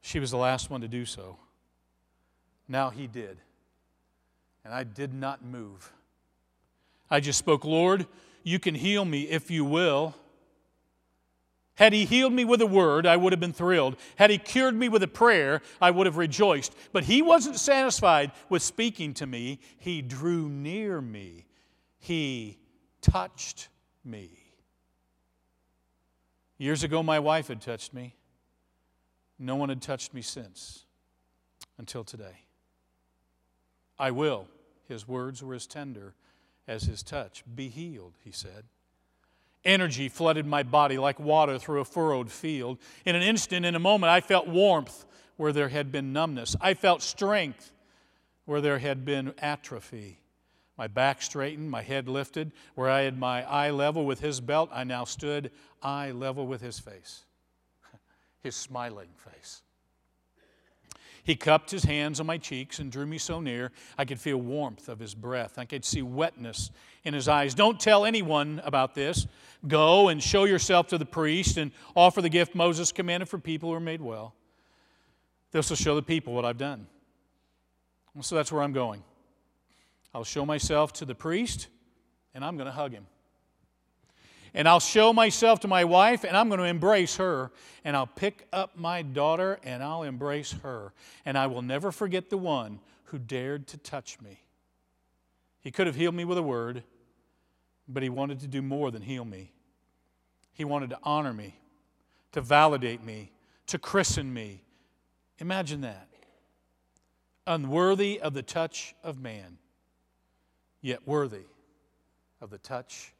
She 0.00 0.18
was 0.18 0.30
the 0.30 0.36
last 0.36 0.70
one 0.70 0.80
to 0.80 0.88
do 0.88 1.04
so. 1.04 1.38
Now 2.66 2.90
he 2.90 3.06
did. 3.06 3.38
And 4.68 4.74
I 4.74 4.84
did 4.84 5.14
not 5.14 5.42
move. 5.42 5.94
I 7.10 7.20
just 7.20 7.38
spoke, 7.38 7.64
Lord, 7.64 8.06
you 8.42 8.58
can 8.58 8.74
heal 8.74 9.02
me 9.02 9.22
if 9.22 9.50
you 9.50 9.64
will. 9.64 10.14
Had 11.76 11.94
he 11.94 12.04
healed 12.04 12.34
me 12.34 12.44
with 12.44 12.60
a 12.60 12.66
word, 12.66 13.06
I 13.06 13.16
would 13.16 13.32
have 13.32 13.40
been 13.40 13.54
thrilled. 13.54 13.96
Had 14.16 14.28
he 14.28 14.36
cured 14.36 14.74
me 14.74 14.90
with 14.90 15.02
a 15.02 15.08
prayer, 15.08 15.62
I 15.80 15.90
would 15.90 16.04
have 16.04 16.18
rejoiced. 16.18 16.76
But 16.92 17.04
he 17.04 17.22
wasn't 17.22 17.56
satisfied 17.56 18.30
with 18.50 18.62
speaking 18.62 19.14
to 19.14 19.26
me. 19.26 19.60
He 19.78 20.02
drew 20.02 20.50
near 20.50 21.00
me. 21.00 21.46
He 21.98 22.58
touched 23.00 23.68
me. 24.04 24.28
Years 26.58 26.84
ago, 26.84 27.02
my 27.02 27.20
wife 27.20 27.48
had 27.48 27.62
touched 27.62 27.94
me. 27.94 28.16
No 29.38 29.56
one 29.56 29.70
had 29.70 29.80
touched 29.80 30.12
me 30.12 30.20
since 30.20 30.84
until 31.78 32.04
today. 32.04 32.42
I 33.98 34.10
will. 34.10 34.46
His 34.88 35.06
words 35.06 35.42
were 35.42 35.54
as 35.54 35.66
tender 35.66 36.14
as 36.66 36.84
his 36.84 37.02
touch. 37.02 37.44
Be 37.54 37.68
healed, 37.68 38.14
he 38.24 38.32
said. 38.32 38.64
Energy 39.64 40.08
flooded 40.08 40.46
my 40.46 40.62
body 40.62 40.96
like 40.96 41.20
water 41.20 41.58
through 41.58 41.80
a 41.80 41.84
furrowed 41.84 42.30
field. 42.30 42.78
In 43.04 43.14
an 43.14 43.22
instant, 43.22 43.66
in 43.66 43.74
a 43.74 43.80
moment, 43.80 44.10
I 44.10 44.20
felt 44.20 44.48
warmth 44.48 45.04
where 45.36 45.52
there 45.52 45.68
had 45.68 45.92
been 45.92 46.12
numbness. 46.12 46.56
I 46.60 46.74
felt 46.74 47.02
strength 47.02 47.72
where 48.44 48.60
there 48.60 48.78
had 48.78 49.04
been 49.04 49.34
atrophy. 49.38 50.20
My 50.78 50.86
back 50.86 51.20
straightened, 51.20 51.70
my 51.70 51.82
head 51.82 52.08
lifted. 52.08 52.52
Where 52.74 52.88
I 52.88 53.02
had 53.02 53.18
my 53.18 53.42
eye 53.42 53.70
level 53.70 54.06
with 54.06 54.20
his 54.20 54.40
belt, 54.40 54.70
I 54.72 54.84
now 54.84 55.04
stood 55.04 55.50
eye 55.82 56.12
level 56.12 56.46
with 56.46 56.62
his 56.62 56.78
face, 56.78 57.24
his 58.40 58.54
smiling 58.54 59.10
face. 59.16 59.62
He 61.28 61.36
cupped 61.36 61.70
his 61.70 61.84
hands 61.84 62.20
on 62.20 62.26
my 62.26 62.38
cheeks 62.38 62.78
and 62.78 62.90
drew 62.90 63.04
me 63.04 63.18
so 63.18 63.38
near 63.38 63.70
I 63.98 64.06
could 64.06 64.18
feel 64.18 64.38
warmth 64.38 64.88
of 64.88 64.98
his 64.98 65.14
breath. 65.14 65.58
I 65.58 65.66
could 65.66 65.84
see 65.84 66.00
wetness 66.00 66.70
in 67.04 67.12
his 67.12 67.28
eyes. 67.28 67.54
Don't 67.54 67.78
tell 67.78 68.06
anyone 68.06 68.62
about 68.64 68.94
this. 68.94 69.26
Go 69.66 70.08
and 70.08 70.22
show 70.22 70.44
yourself 70.44 70.86
to 70.86 70.96
the 70.96 71.04
priest 71.04 71.58
and 71.58 71.70
offer 71.94 72.22
the 72.22 72.30
gift 72.30 72.54
Moses 72.54 72.92
commanded 72.92 73.28
for 73.28 73.38
people 73.38 73.68
who 73.68 73.74
are 73.74 73.80
made 73.80 74.00
well. 74.00 74.34
This 75.50 75.68
will 75.68 75.76
show 75.76 75.94
the 75.96 76.02
people 76.02 76.32
what 76.32 76.46
I've 76.46 76.56
done. 76.56 76.86
So 78.22 78.34
that's 78.34 78.50
where 78.50 78.62
I'm 78.62 78.72
going. 78.72 79.04
I'll 80.14 80.24
show 80.24 80.46
myself 80.46 80.94
to 80.94 81.04
the 81.04 81.14
priest, 81.14 81.68
and 82.32 82.42
I'm 82.42 82.56
going 82.56 82.68
to 82.68 82.72
hug 82.72 82.92
him. 82.92 83.06
And 84.58 84.68
I'll 84.68 84.80
show 84.80 85.12
myself 85.12 85.60
to 85.60 85.68
my 85.68 85.84
wife, 85.84 86.24
and 86.24 86.36
I'm 86.36 86.48
going 86.48 86.58
to 86.58 86.66
embrace 86.66 87.16
her. 87.16 87.50
And 87.84 87.96
I'll 87.96 88.06
pick 88.06 88.46
up 88.52 88.76
my 88.76 89.00
daughter, 89.00 89.58
and 89.62 89.82
I'll 89.82 90.02
embrace 90.02 90.52
her. 90.62 90.92
And 91.24 91.38
I 91.38 91.46
will 91.46 91.62
never 91.62 91.90
forget 91.90 92.28
the 92.28 92.36
one 92.36 92.80
who 93.04 93.18
dared 93.18 93.68
to 93.68 93.78
touch 93.78 94.20
me. 94.20 94.42
He 95.60 95.70
could 95.70 95.86
have 95.86 95.96
healed 95.96 96.14
me 96.14 96.26
with 96.26 96.36
a 96.36 96.42
word, 96.42 96.82
but 97.88 98.02
he 98.02 98.10
wanted 98.10 98.40
to 98.40 98.46
do 98.46 98.60
more 98.60 98.90
than 98.90 99.00
heal 99.00 99.24
me. 99.24 99.52
He 100.52 100.64
wanted 100.64 100.90
to 100.90 100.98
honor 101.04 101.32
me, 101.32 101.54
to 102.32 102.40
validate 102.40 103.02
me, 103.02 103.30
to 103.68 103.78
christen 103.78 104.34
me. 104.34 104.64
Imagine 105.38 105.80
that. 105.82 106.08
Unworthy 107.46 108.20
of 108.20 108.34
the 108.34 108.42
touch 108.42 108.94
of 109.02 109.18
man 109.20 109.56
yet 110.80 111.06
worthy 111.06 111.46
of 112.40 112.50
the 112.50 112.58
touch 112.58 113.12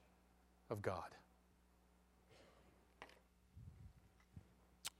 of 0.70 0.82
God. 0.82 1.14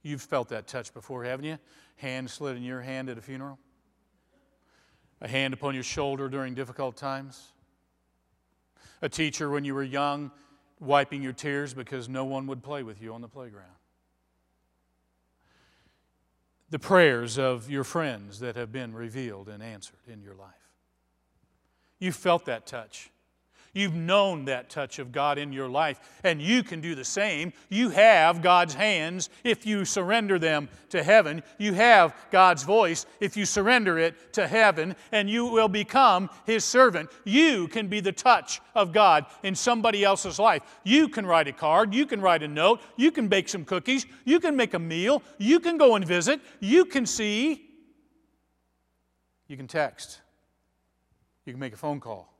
You've 0.01 0.21
felt 0.21 0.49
that 0.49 0.67
touch 0.67 0.93
before, 0.93 1.23
haven't 1.25 1.45
you? 1.45 1.57
Hand 1.97 2.29
slid 2.29 2.55
in 2.55 2.63
your 2.63 2.81
hand 2.81 3.09
at 3.09 3.17
a 3.17 3.21
funeral? 3.21 3.59
A 5.21 5.27
hand 5.27 5.53
upon 5.53 5.73
your 5.73 5.83
shoulder 5.83 6.29
during 6.29 6.53
difficult 6.53 6.95
times? 6.95 7.51
A 9.01 9.09
teacher 9.09 9.49
when 9.49 9.65
you 9.65 9.75
were 9.75 9.83
young 9.83 10.31
wiping 10.79 11.21
your 11.21 11.33
tears 11.33 11.73
because 11.73 12.07
no 12.07 12.23
one 12.23 12.47
would 12.47 12.63
play 12.63 12.83
with 12.83 13.01
you 13.01 13.13
on 13.13 13.21
the 13.21 13.27
playground? 13.27 13.67
The 16.69 16.79
prayers 16.79 17.37
of 17.37 17.69
your 17.69 17.83
friends 17.83 18.39
that 18.39 18.55
have 18.55 18.71
been 18.71 18.93
revealed 18.93 19.49
and 19.49 19.61
answered 19.61 19.99
in 20.07 20.21
your 20.21 20.35
life. 20.35 20.53
You 21.97 22.11
felt 22.11 22.45
that 22.45 22.65
touch. 22.65 23.09
You've 23.73 23.93
known 23.93 24.45
that 24.45 24.69
touch 24.69 24.99
of 24.99 25.11
God 25.11 25.37
in 25.37 25.53
your 25.53 25.69
life, 25.69 25.99
and 26.23 26.41
you 26.41 26.63
can 26.63 26.81
do 26.81 26.95
the 26.95 27.05
same. 27.05 27.53
You 27.69 27.89
have 27.89 28.41
God's 28.41 28.73
hands 28.73 29.29
if 29.43 29.65
you 29.65 29.85
surrender 29.85 30.39
them 30.39 30.69
to 30.89 31.03
heaven. 31.03 31.43
You 31.57 31.73
have 31.73 32.15
God's 32.31 32.63
voice 32.63 33.05
if 33.19 33.37
you 33.37 33.45
surrender 33.45 33.99
it 33.99 34.33
to 34.33 34.47
heaven, 34.47 34.95
and 35.11 35.29
you 35.29 35.45
will 35.45 35.67
become 35.67 36.29
His 36.45 36.65
servant. 36.65 37.11
You 37.25 37.67
can 37.67 37.87
be 37.87 37.99
the 37.99 38.11
touch 38.11 38.59
of 38.73 38.91
God 38.91 39.25
in 39.43 39.53
somebody 39.53 40.03
else's 40.03 40.39
life. 40.39 40.63
You 40.83 41.07
can 41.07 41.25
write 41.25 41.47
a 41.47 41.53
card, 41.53 41.93
you 41.93 42.05
can 42.05 42.21
write 42.21 42.41
a 42.41 42.47
note, 42.47 42.81
you 42.97 43.11
can 43.11 43.27
bake 43.27 43.49
some 43.49 43.65
cookies, 43.65 44.05
you 44.25 44.39
can 44.39 44.55
make 44.55 44.73
a 44.73 44.79
meal, 44.79 45.21
you 45.37 45.59
can 45.59 45.77
go 45.77 45.95
and 45.95 46.05
visit, 46.05 46.41
you 46.59 46.85
can 46.85 47.05
see, 47.05 47.69
you 49.47 49.57
can 49.57 49.67
text, 49.67 50.21
you 51.45 51.53
can 51.53 51.59
make 51.59 51.73
a 51.73 51.77
phone 51.77 51.99
call. 51.99 52.38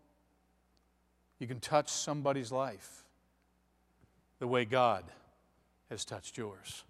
You 1.39 1.47
can 1.47 1.59
touch 1.59 1.89
somebody's 1.89 2.51
life 2.51 3.05
the 4.39 4.47
way 4.47 4.65
God 4.65 5.05
has 5.89 6.05
touched 6.05 6.37
yours. 6.37 6.83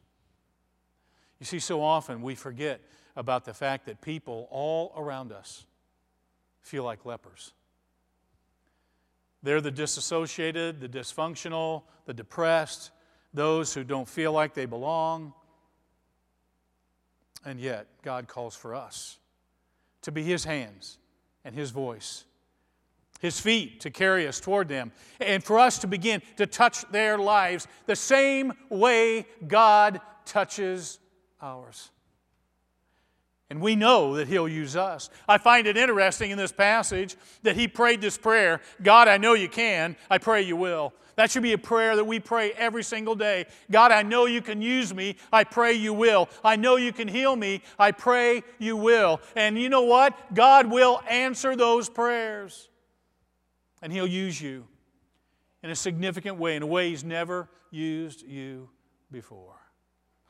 You 1.40 1.46
see, 1.46 1.60
so 1.60 1.82
often 1.82 2.22
we 2.22 2.36
forget 2.36 2.82
about 3.16 3.46
the 3.46 3.54
fact 3.54 3.86
that 3.86 4.02
people 4.02 4.48
all 4.52 4.94
around 4.98 5.32
us 5.32 5.66
feel 6.62 6.84
like 6.84 7.06
lepers. 7.06 7.54
They're 9.42 9.62
the 9.62 9.72
disassociated, 9.72 10.82
the 10.82 10.90
dysfunctional, 10.90 11.84
the 12.06 12.14
depressed, 12.14 12.92
those 13.34 13.74
who 13.74 13.84
don't 13.84 14.08
feel 14.08 14.34
like 14.34 14.54
they 14.54 14.66
belong. 14.66 15.34
And 17.46 17.60
yet, 17.60 17.88
God 18.04 18.28
calls 18.28 18.56
for 18.56 18.76
us 18.76 19.18
to 20.02 20.12
be 20.12 20.24
His 20.24 20.44
hands 20.44 20.98
and 21.46 21.56
His 21.56 21.72
voice 21.72 22.26
his 23.20 23.40
feet 23.40 23.82
to 23.82 23.92
carry 23.92 24.28
us 24.28 24.40
toward 24.40 24.68
them, 24.68 24.92
and 25.20 25.44
for 25.44 25.60
us 25.60 25.78
to 25.80 25.88
begin 25.88 26.22
to 26.38 26.48
touch 26.48 26.90
their 26.92 27.18
lives 27.18 27.68
the 27.86 27.96
same 27.96 28.54
way 28.70 29.28
God 29.48 30.02
touches 30.26 31.00
ours. 31.42 31.92
And 33.50 33.62
we 33.62 33.76
know 33.76 34.16
that 34.16 34.28
He'll 34.28 34.48
use 34.48 34.76
us. 34.76 35.10
I 35.28 35.40
find 35.40 35.66
it 35.66 35.76
interesting 35.76 36.32
in 36.32 36.38
this 36.38 36.52
passage 36.52 37.16
that 37.42 37.56
He 37.56 37.68
prayed 37.68 38.00
this 38.00 38.18
prayer 38.18 38.62
God, 38.82 39.08
I 39.08 39.18
know 39.18 39.34
you 39.34 39.50
can, 39.50 39.96
I 40.10 40.18
pray 40.18 40.44
you 40.44 40.56
will. 40.56 40.94
That 41.16 41.30
should 41.30 41.44
be 41.44 41.52
a 41.52 41.58
prayer 41.58 41.98
that 41.98 42.06
we 42.06 42.22
pray 42.22 42.54
every 42.54 42.84
single 42.84 43.16
day. 43.16 43.48
God, 43.70 43.92
I 43.92 44.04
know 44.04 44.26
you 44.26 44.42
can 44.42 44.62
use 44.62 44.94
me. 44.94 45.18
I 45.34 45.44
pray 45.44 45.74
you 45.74 45.94
will. 45.94 46.30
I 46.46 46.56
know 46.56 46.78
you 46.78 46.94
can 46.94 47.10
heal 47.10 47.36
me. 47.36 47.62
I 47.78 47.92
pray 47.92 48.42
you 48.58 48.78
will. 48.78 49.20
And 49.36 49.58
you 49.58 49.68
know 49.68 49.82
what? 49.82 50.34
God 50.34 50.68
will 50.68 51.02
answer 51.10 51.58
those 51.58 51.90
prayers. 51.90 52.69
And 53.82 53.92
He'll 53.94 54.08
use 54.08 54.40
you 54.42 54.68
in 55.64 55.70
a 55.70 55.76
significant 55.76 56.38
way, 56.38 56.56
in 56.56 56.64
a 56.64 56.68
way 56.68 56.90
He's 56.90 57.04
never 57.04 57.50
used 57.72 58.26
you 58.26 58.70
before. 59.12 59.56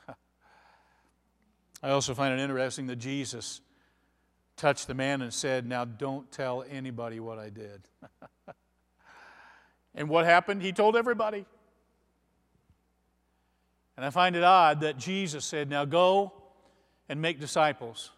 I 1.83 1.89
also 1.89 2.13
find 2.13 2.37
it 2.37 2.41
interesting 2.41 2.87
that 2.87 2.97
Jesus 2.97 3.61
touched 4.57 4.87
the 4.87 4.93
man 4.93 5.21
and 5.21 5.33
said, 5.33 5.67
Now 5.67 5.85
don't 5.85 6.31
tell 6.31 6.63
anybody 6.69 7.19
what 7.19 7.39
I 7.39 7.49
did. 7.49 7.87
and 9.95 10.09
what 10.09 10.25
happened? 10.25 10.61
He 10.61 10.71
told 10.71 10.95
everybody. 10.95 11.45
And 13.97 14.05
I 14.05 14.11
find 14.11 14.35
it 14.35 14.43
odd 14.43 14.81
that 14.81 14.97
Jesus 14.97 15.45
said, 15.45 15.69
Now 15.69 15.85
go 15.85 16.33
and 17.07 17.21
make 17.21 17.39
disciples 17.39 18.11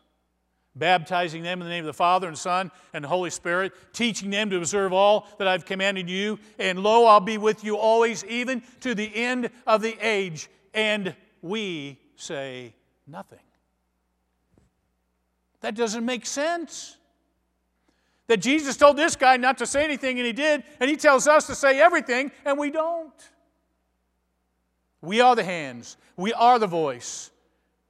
baptizing 0.76 1.44
them 1.44 1.60
in 1.62 1.66
the 1.66 1.70
name 1.70 1.84
of 1.84 1.88
the 1.88 1.94
Father 1.94 2.28
and 2.28 2.38
Son 2.38 2.72
and 2.94 3.04
the 3.04 3.10
Holy 3.10 3.30
Spirit, 3.30 3.74
teaching 3.94 4.30
them 4.30 4.50
to 4.50 4.58
observe 4.58 4.94
all 4.94 5.28
that 5.38 5.48
I've 5.48 5.66
commanded 5.66 6.10
you. 6.10 6.40
And 6.60 6.82
lo, 6.82 7.06
I'll 7.06 7.20
be 7.20 7.38
with 7.38 7.64
you 7.64 7.78
always, 7.78 8.24
even 8.26 8.64
to 8.82 8.96
the 8.96 9.14
end 9.16 9.50
of 9.68 9.82
the 9.82 9.98
age. 10.02 10.50
And 10.74 11.16
we 11.42 12.00
say 12.16 12.74
nothing. 13.06 13.40
That 15.62 15.76
doesn't 15.76 16.06
make 16.06 16.26
sense. 16.26 16.98
That 18.28 18.38
Jesus 18.38 18.78
told 18.78 18.96
this 18.96 19.16
guy 19.16 19.36
not 19.38 19.58
to 19.58 19.66
say 19.66 19.84
anything, 19.84 20.18
and 20.18 20.26
he 20.26 20.34
did, 20.34 20.64
and 20.80 20.90
he 20.90 20.96
tells 20.96 21.28
us 21.28 21.48
to 21.48 21.56
say 21.56 21.82
everything, 21.82 22.32
and 22.46 22.58
we 22.58 22.72
don't. 22.72 23.12
We 25.02 25.20
are 25.20 25.36
the 25.36 25.44
hands, 25.44 25.98
we 26.16 26.32
are 26.32 26.58
the 26.58 26.68
voice, 26.68 27.32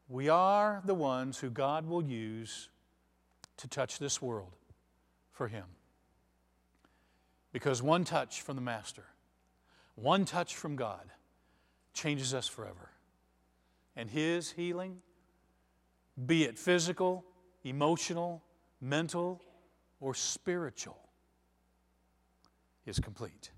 we 0.08 0.30
are 0.30 0.82
the 0.86 0.94
ones 0.94 1.38
who 1.38 1.50
God 1.50 1.86
will 1.86 2.02
use 2.02 2.70
to 3.62 3.67
touch 3.67 4.00
this 4.00 4.21
world 4.21 4.56
for 5.32 5.47
Him. 5.47 5.65
Because 7.52 7.82
one 7.82 8.04
touch 8.04 8.41
from 8.41 8.56
the 8.56 8.62
Master, 8.62 9.04
one 9.95 10.26
touch 10.26 10.56
from 10.56 10.76
God, 10.76 11.12
changes 11.93 12.34
us 12.34 12.47
forever. 12.47 12.91
And 13.95 14.10
His 14.10 14.52
healing, 14.52 14.97
be 16.26 16.43
it 16.43 16.58
physical, 16.58 17.26
emotional, 17.63 18.41
mental, 18.80 19.41
or 20.00 20.13
spiritual, 20.13 20.97
is 22.86 23.00
complete. 23.00 23.52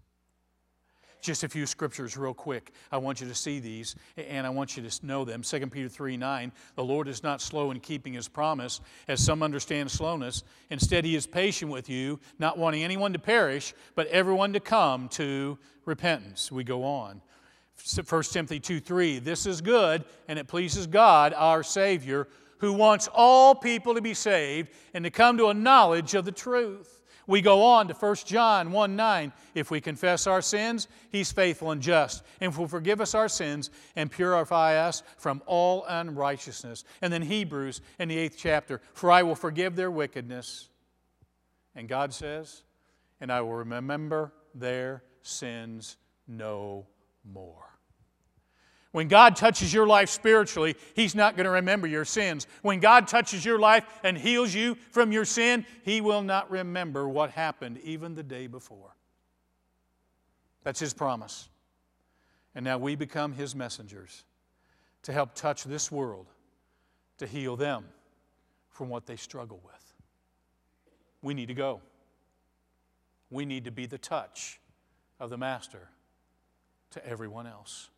Just 1.23 1.45
a 1.45 1.47
few 1.47 1.65
scriptures, 1.65 2.17
real 2.17 2.33
quick. 2.33 2.73
I 2.91 2.97
want 2.97 3.21
you 3.21 3.27
to 3.29 3.33
see 3.33 3.61
these 3.61 3.95
and 4.17 4.45
I 4.45 4.49
want 4.49 4.75
you 4.75 4.87
to 4.87 5.05
know 5.05 5.23
them. 5.23 5.41
2 5.41 5.67
Peter 5.67 5.87
3 5.87 6.17
9. 6.17 6.51
The 6.75 6.83
Lord 6.83 7.07
is 7.07 7.23
not 7.23 7.39
slow 7.39 7.71
in 7.71 7.79
keeping 7.79 8.11
his 8.11 8.27
promise, 8.27 8.81
as 9.07 9.23
some 9.23 9.41
understand 9.41 9.89
slowness. 9.89 10.43
Instead, 10.69 11.05
he 11.05 11.15
is 11.15 11.25
patient 11.25 11.71
with 11.71 11.89
you, 11.89 12.19
not 12.39 12.57
wanting 12.57 12.83
anyone 12.83 13.13
to 13.13 13.19
perish, 13.19 13.73
but 13.95 14.05
everyone 14.07 14.51
to 14.51 14.59
come 14.59 15.07
to 15.09 15.57
repentance. 15.85 16.51
We 16.51 16.65
go 16.65 16.83
on. 16.83 17.21
1 18.05 18.23
Timothy 18.23 18.59
2 18.59 18.81
3. 18.81 19.19
This 19.19 19.45
is 19.45 19.61
good, 19.61 20.03
and 20.27 20.37
it 20.37 20.49
pleases 20.49 20.87
God, 20.87 21.33
our 21.33 21.63
Savior, 21.63 22.27
who 22.57 22.73
wants 22.73 23.07
all 23.13 23.55
people 23.55 23.95
to 23.95 24.01
be 24.01 24.13
saved 24.13 24.71
and 24.93 25.05
to 25.05 25.09
come 25.09 25.37
to 25.37 25.47
a 25.47 25.53
knowledge 25.53 26.15
of 26.15 26.25
the 26.25 26.33
truth. 26.33 27.01
We 27.27 27.41
go 27.41 27.63
on 27.63 27.87
to 27.87 27.93
1 27.93 28.15
John 28.25 28.71
1 28.71 28.95
9. 28.95 29.33
If 29.55 29.71
we 29.71 29.81
confess 29.81 30.27
our 30.27 30.41
sins, 30.41 30.87
He's 31.09 31.31
faithful 31.31 31.71
and 31.71 31.81
just, 31.81 32.23
and 32.41 32.55
will 32.55 32.67
forgive 32.67 33.01
us 33.01 33.15
our 33.15 33.29
sins 33.29 33.69
and 33.95 34.11
purify 34.11 34.75
us 34.75 35.03
from 35.17 35.41
all 35.45 35.85
unrighteousness. 35.87 36.83
And 37.01 37.13
then 37.13 37.21
Hebrews 37.21 37.81
in 37.99 38.09
the 38.09 38.17
eighth 38.17 38.35
chapter 38.37 38.81
For 38.93 39.11
I 39.11 39.23
will 39.23 39.35
forgive 39.35 39.75
their 39.75 39.91
wickedness. 39.91 40.69
And 41.75 41.87
God 41.87 42.13
says, 42.13 42.63
And 43.21 43.31
I 43.31 43.41
will 43.41 43.55
remember 43.55 44.33
their 44.53 45.03
sins 45.21 45.97
no 46.27 46.87
more. 47.23 47.72
When 48.93 49.07
God 49.07 49.35
touches 49.35 49.73
your 49.73 49.87
life 49.87 50.09
spiritually, 50.09 50.75
He's 50.95 51.15
not 51.15 51.35
going 51.35 51.45
to 51.45 51.49
remember 51.49 51.87
your 51.87 52.05
sins. 52.05 52.45
When 52.61 52.79
God 52.79 53.07
touches 53.07 53.43
your 53.43 53.57
life 53.57 53.85
and 54.03 54.15
heals 54.15 54.53
you 54.53 54.77
from 54.91 55.11
your 55.11 55.25
sin, 55.25 55.65
He 55.83 55.99
will 55.99 56.21
not 56.21 56.49
remember 56.51 57.09
what 57.09 57.31
happened 57.31 57.79
even 57.79 58.13
the 58.13 58.21
day 58.21 58.45
before. 58.45 58.95
That's 60.63 60.79
His 60.79 60.93
promise. 60.93 61.49
And 62.53 62.63
now 62.63 62.77
we 62.77 62.95
become 62.95 63.33
His 63.33 63.55
messengers 63.55 64.25
to 65.01 65.11
help 65.11 65.33
touch 65.33 65.63
this 65.63 65.91
world, 65.91 66.27
to 67.17 67.25
heal 67.25 67.55
them 67.55 67.85
from 68.69 68.89
what 68.89 69.07
they 69.07 69.15
struggle 69.15 69.59
with. 69.65 69.93
We 71.23 71.33
need 71.33 71.47
to 71.47 71.55
go. 71.55 71.81
We 73.31 73.43
need 73.43 73.65
to 73.65 73.71
be 73.71 73.87
the 73.87 73.97
touch 73.97 74.59
of 75.19 75.31
the 75.31 75.37
Master 75.37 75.89
to 76.91 77.03
everyone 77.03 77.47
else. 77.47 77.89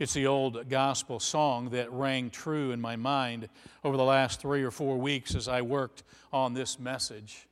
It's 0.00 0.14
the 0.14 0.26
old 0.28 0.70
gospel 0.70 1.20
song 1.20 1.68
that 1.70 1.92
rang 1.92 2.30
true 2.30 2.70
in 2.70 2.80
my 2.80 2.96
mind 2.96 3.50
over 3.84 3.98
the 3.98 4.02
last 4.02 4.40
three 4.40 4.62
or 4.62 4.70
four 4.70 4.96
weeks 4.96 5.34
as 5.34 5.46
I 5.46 5.60
worked 5.60 6.04
on 6.32 6.54
this 6.54 6.78
message. 6.78 7.46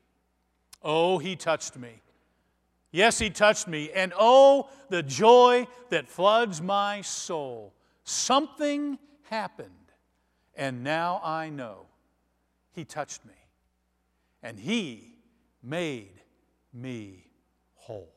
Oh, 0.83 1.19
he 1.19 1.37
touched 1.37 1.77
me. 1.77 2.01
Yes, 2.91 3.19
he 3.19 3.29
touched 3.29 3.69
me. 3.69 3.91
And 3.93 4.15
oh, 4.19 4.71
the 4.89 5.03
joy 5.03 5.67
that 5.91 6.09
floods 6.09 6.63
my 6.63 7.03
soul. 7.03 7.75
Something 8.05 8.99
happened, 9.25 9.93
and 10.57 10.83
now 10.83 11.21
I 11.23 11.51
know 11.51 11.85
he 12.73 12.87
touched 12.87 13.27
me, 13.27 13.35
and 14.43 14.59
he 14.59 15.17
made 15.63 16.23
me 16.73 17.27
whole. 17.75 18.15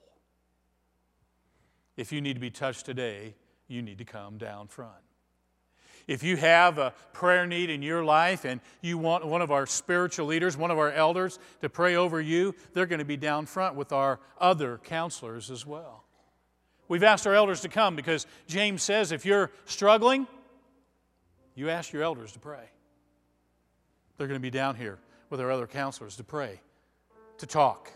If 1.97 2.13
you 2.13 2.21
need 2.21 2.35
to 2.35 2.39
be 2.39 2.49
touched 2.49 2.85
today, 2.85 3.35
you 3.71 3.81
need 3.81 3.97
to 3.97 4.05
come 4.05 4.37
down 4.37 4.67
front. 4.67 4.91
If 6.07 6.23
you 6.23 6.35
have 6.37 6.77
a 6.77 6.93
prayer 7.13 7.45
need 7.45 7.69
in 7.69 7.81
your 7.81 8.03
life 8.03 8.43
and 8.43 8.59
you 8.81 8.97
want 8.97 9.25
one 9.25 9.41
of 9.41 9.51
our 9.51 9.65
spiritual 9.65 10.25
leaders, 10.25 10.57
one 10.57 10.71
of 10.71 10.77
our 10.77 10.91
elders, 10.91 11.39
to 11.61 11.69
pray 11.69 11.95
over 11.95 12.19
you, 12.19 12.55
they're 12.73 12.85
going 12.85 12.99
to 12.99 13.05
be 13.05 13.17
down 13.17 13.45
front 13.45 13.75
with 13.75 13.91
our 13.91 14.19
other 14.39 14.79
counselors 14.83 15.51
as 15.51 15.65
well. 15.65 16.03
We've 16.87 17.03
asked 17.03 17.25
our 17.25 17.35
elders 17.35 17.61
to 17.61 17.69
come 17.69 17.95
because 17.95 18.27
James 18.47 18.83
says 18.83 19.11
if 19.11 19.25
you're 19.25 19.51
struggling, 19.65 20.27
you 21.55 21.69
ask 21.69 21.93
your 21.93 22.03
elders 22.03 22.33
to 22.33 22.39
pray. 22.39 22.69
They're 24.17 24.27
going 24.27 24.39
to 24.39 24.43
be 24.43 24.51
down 24.51 24.75
here 24.75 24.99
with 25.29 25.39
our 25.39 25.49
other 25.49 25.67
counselors 25.67 26.17
to 26.17 26.23
pray, 26.23 26.59
to 27.37 27.45
talk, 27.45 27.91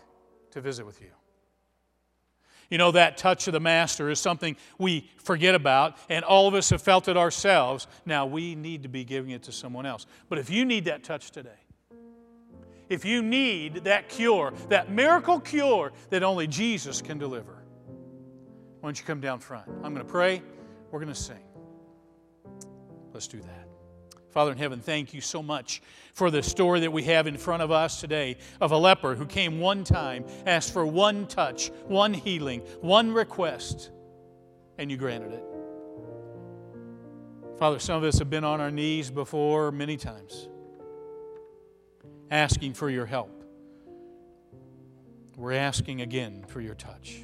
to 0.52 0.60
visit 0.60 0.86
with 0.86 1.00
you. 1.02 1.15
You 2.70 2.78
know, 2.78 2.90
that 2.92 3.16
touch 3.16 3.46
of 3.46 3.52
the 3.52 3.60
Master 3.60 4.10
is 4.10 4.18
something 4.18 4.56
we 4.78 5.08
forget 5.18 5.54
about, 5.54 5.96
and 6.08 6.24
all 6.24 6.48
of 6.48 6.54
us 6.54 6.70
have 6.70 6.82
felt 6.82 7.08
it 7.08 7.16
ourselves. 7.16 7.86
Now 8.04 8.26
we 8.26 8.54
need 8.54 8.82
to 8.82 8.88
be 8.88 9.04
giving 9.04 9.30
it 9.30 9.44
to 9.44 9.52
someone 9.52 9.86
else. 9.86 10.06
But 10.28 10.38
if 10.38 10.50
you 10.50 10.64
need 10.64 10.86
that 10.86 11.04
touch 11.04 11.30
today, 11.30 11.50
if 12.88 13.04
you 13.04 13.22
need 13.22 13.84
that 13.84 14.08
cure, 14.08 14.52
that 14.68 14.90
miracle 14.90 15.40
cure 15.40 15.92
that 16.10 16.22
only 16.22 16.46
Jesus 16.46 17.02
can 17.02 17.18
deliver, 17.18 17.62
why 18.80 18.88
don't 18.88 18.98
you 18.98 19.04
come 19.04 19.20
down 19.20 19.40
front? 19.40 19.66
I'm 19.68 19.92
going 19.94 20.06
to 20.06 20.12
pray, 20.12 20.42
we're 20.90 21.00
going 21.00 21.12
to 21.12 21.20
sing. 21.20 21.36
Let's 23.12 23.26
do 23.26 23.40
that. 23.40 23.65
Father 24.36 24.52
in 24.52 24.58
heaven, 24.58 24.80
thank 24.80 25.14
you 25.14 25.22
so 25.22 25.42
much 25.42 25.80
for 26.12 26.30
the 26.30 26.42
story 26.42 26.80
that 26.80 26.92
we 26.92 27.04
have 27.04 27.26
in 27.26 27.38
front 27.38 27.62
of 27.62 27.70
us 27.70 28.02
today 28.02 28.36
of 28.60 28.70
a 28.70 28.76
leper 28.76 29.14
who 29.14 29.24
came 29.24 29.60
one 29.60 29.82
time, 29.82 30.26
asked 30.44 30.74
for 30.74 30.84
one 30.84 31.26
touch, 31.26 31.70
one 31.86 32.12
healing, 32.12 32.60
one 32.82 33.12
request, 33.12 33.92
and 34.76 34.90
you 34.90 34.98
granted 34.98 35.32
it. 35.32 35.42
Father, 37.58 37.78
some 37.78 37.96
of 37.96 38.04
us 38.04 38.18
have 38.18 38.28
been 38.28 38.44
on 38.44 38.60
our 38.60 38.70
knees 38.70 39.10
before 39.10 39.72
many 39.72 39.96
times, 39.96 40.50
asking 42.30 42.74
for 42.74 42.90
your 42.90 43.06
help. 43.06 43.42
We're 45.34 45.54
asking 45.54 46.02
again 46.02 46.44
for 46.46 46.60
your 46.60 46.74
touch. 46.74 47.22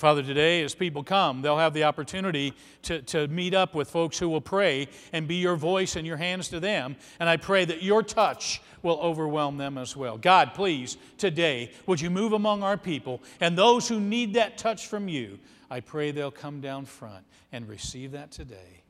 Father, 0.00 0.22
today, 0.22 0.62
as 0.62 0.74
people 0.74 1.04
come, 1.04 1.42
they'll 1.42 1.58
have 1.58 1.74
the 1.74 1.84
opportunity 1.84 2.54
to, 2.84 3.02
to 3.02 3.28
meet 3.28 3.52
up 3.52 3.74
with 3.74 3.90
folks 3.90 4.18
who 4.18 4.30
will 4.30 4.40
pray 4.40 4.88
and 5.12 5.28
be 5.28 5.34
your 5.34 5.56
voice 5.56 5.94
and 5.94 6.06
your 6.06 6.16
hands 6.16 6.48
to 6.48 6.58
them. 6.58 6.96
And 7.20 7.28
I 7.28 7.36
pray 7.36 7.66
that 7.66 7.82
your 7.82 8.02
touch 8.02 8.62
will 8.82 8.98
overwhelm 9.00 9.58
them 9.58 9.76
as 9.76 9.94
well. 9.94 10.16
God, 10.16 10.54
please, 10.54 10.96
today, 11.18 11.70
would 11.84 12.00
you 12.00 12.08
move 12.08 12.32
among 12.32 12.62
our 12.62 12.78
people 12.78 13.20
and 13.42 13.58
those 13.58 13.88
who 13.88 14.00
need 14.00 14.32
that 14.34 14.56
touch 14.56 14.86
from 14.86 15.06
you? 15.06 15.38
I 15.70 15.80
pray 15.80 16.12
they'll 16.12 16.30
come 16.30 16.62
down 16.62 16.86
front 16.86 17.26
and 17.52 17.68
receive 17.68 18.12
that 18.12 18.30
today. 18.30 18.82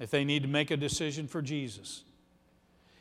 If 0.00 0.10
they 0.10 0.24
need 0.24 0.42
to 0.42 0.48
make 0.48 0.72
a 0.72 0.76
decision 0.76 1.28
for 1.28 1.40
Jesus, 1.40 2.02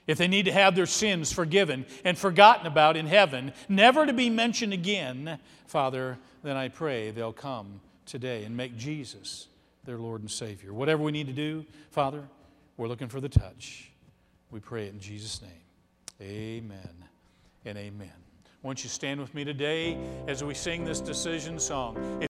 if 0.05 0.19
they 0.19 0.27
need 0.27 0.45
to 0.45 0.51
have 0.51 0.75
their 0.75 0.85
sins 0.85 1.33
forgiven 1.33 1.87
and 2.03 2.15
forgotten 2.15 2.67
about 2.67 2.95
in 2.95 3.07
heaven, 3.07 3.51
never 3.67 4.05
to 4.05 4.13
be 4.13 4.29
mentioned 4.29 4.73
again, 4.73 5.39
Father, 5.65 6.19
then 6.43 6.57
I 6.57 6.67
pray 6.67 7.11
they'll 7.11 7.33
come 7.33 7.81
today 8.05 8.43
and 8.43 8.55
make 8.55 8.77
Jesus 8.77 9.47
their 9.85 9.97
Lord 9.97 10.21
and 10.21 10.31
Savior. 10.31 10.73
Whatever 10.73 11.03
we 11.03 11.11
need 11.11 11.27
to 11.27 11.33
do, 11.33 11.65
Father, 11.91 12.23
we're 12.77 12.87
looking 12.87 13.07
for 13.07 13.21
the 13.21 13.29
touch. 13.29 13.91
We 14.51 14.59
pray 14.59 14.87
it 14.87 14.93
in 14.93 14.99
Jesus' 14.99 15.41
name. 15.41 15.51
Amen 16.21 17.05
and 17.65 17.77
amen. 17.77 18.11
Won't 18.61 18.83
you 18.83 18.89
stand 18.89 19.21
with 19.21 19.33
me 19.33 19.45
today 19.45 19.97
as 20.27 20.43
we 20.43 20.53
sing 20.53 20.83
this 20.83 20.99
decision 20.99 21.59
song? 21.59 22.25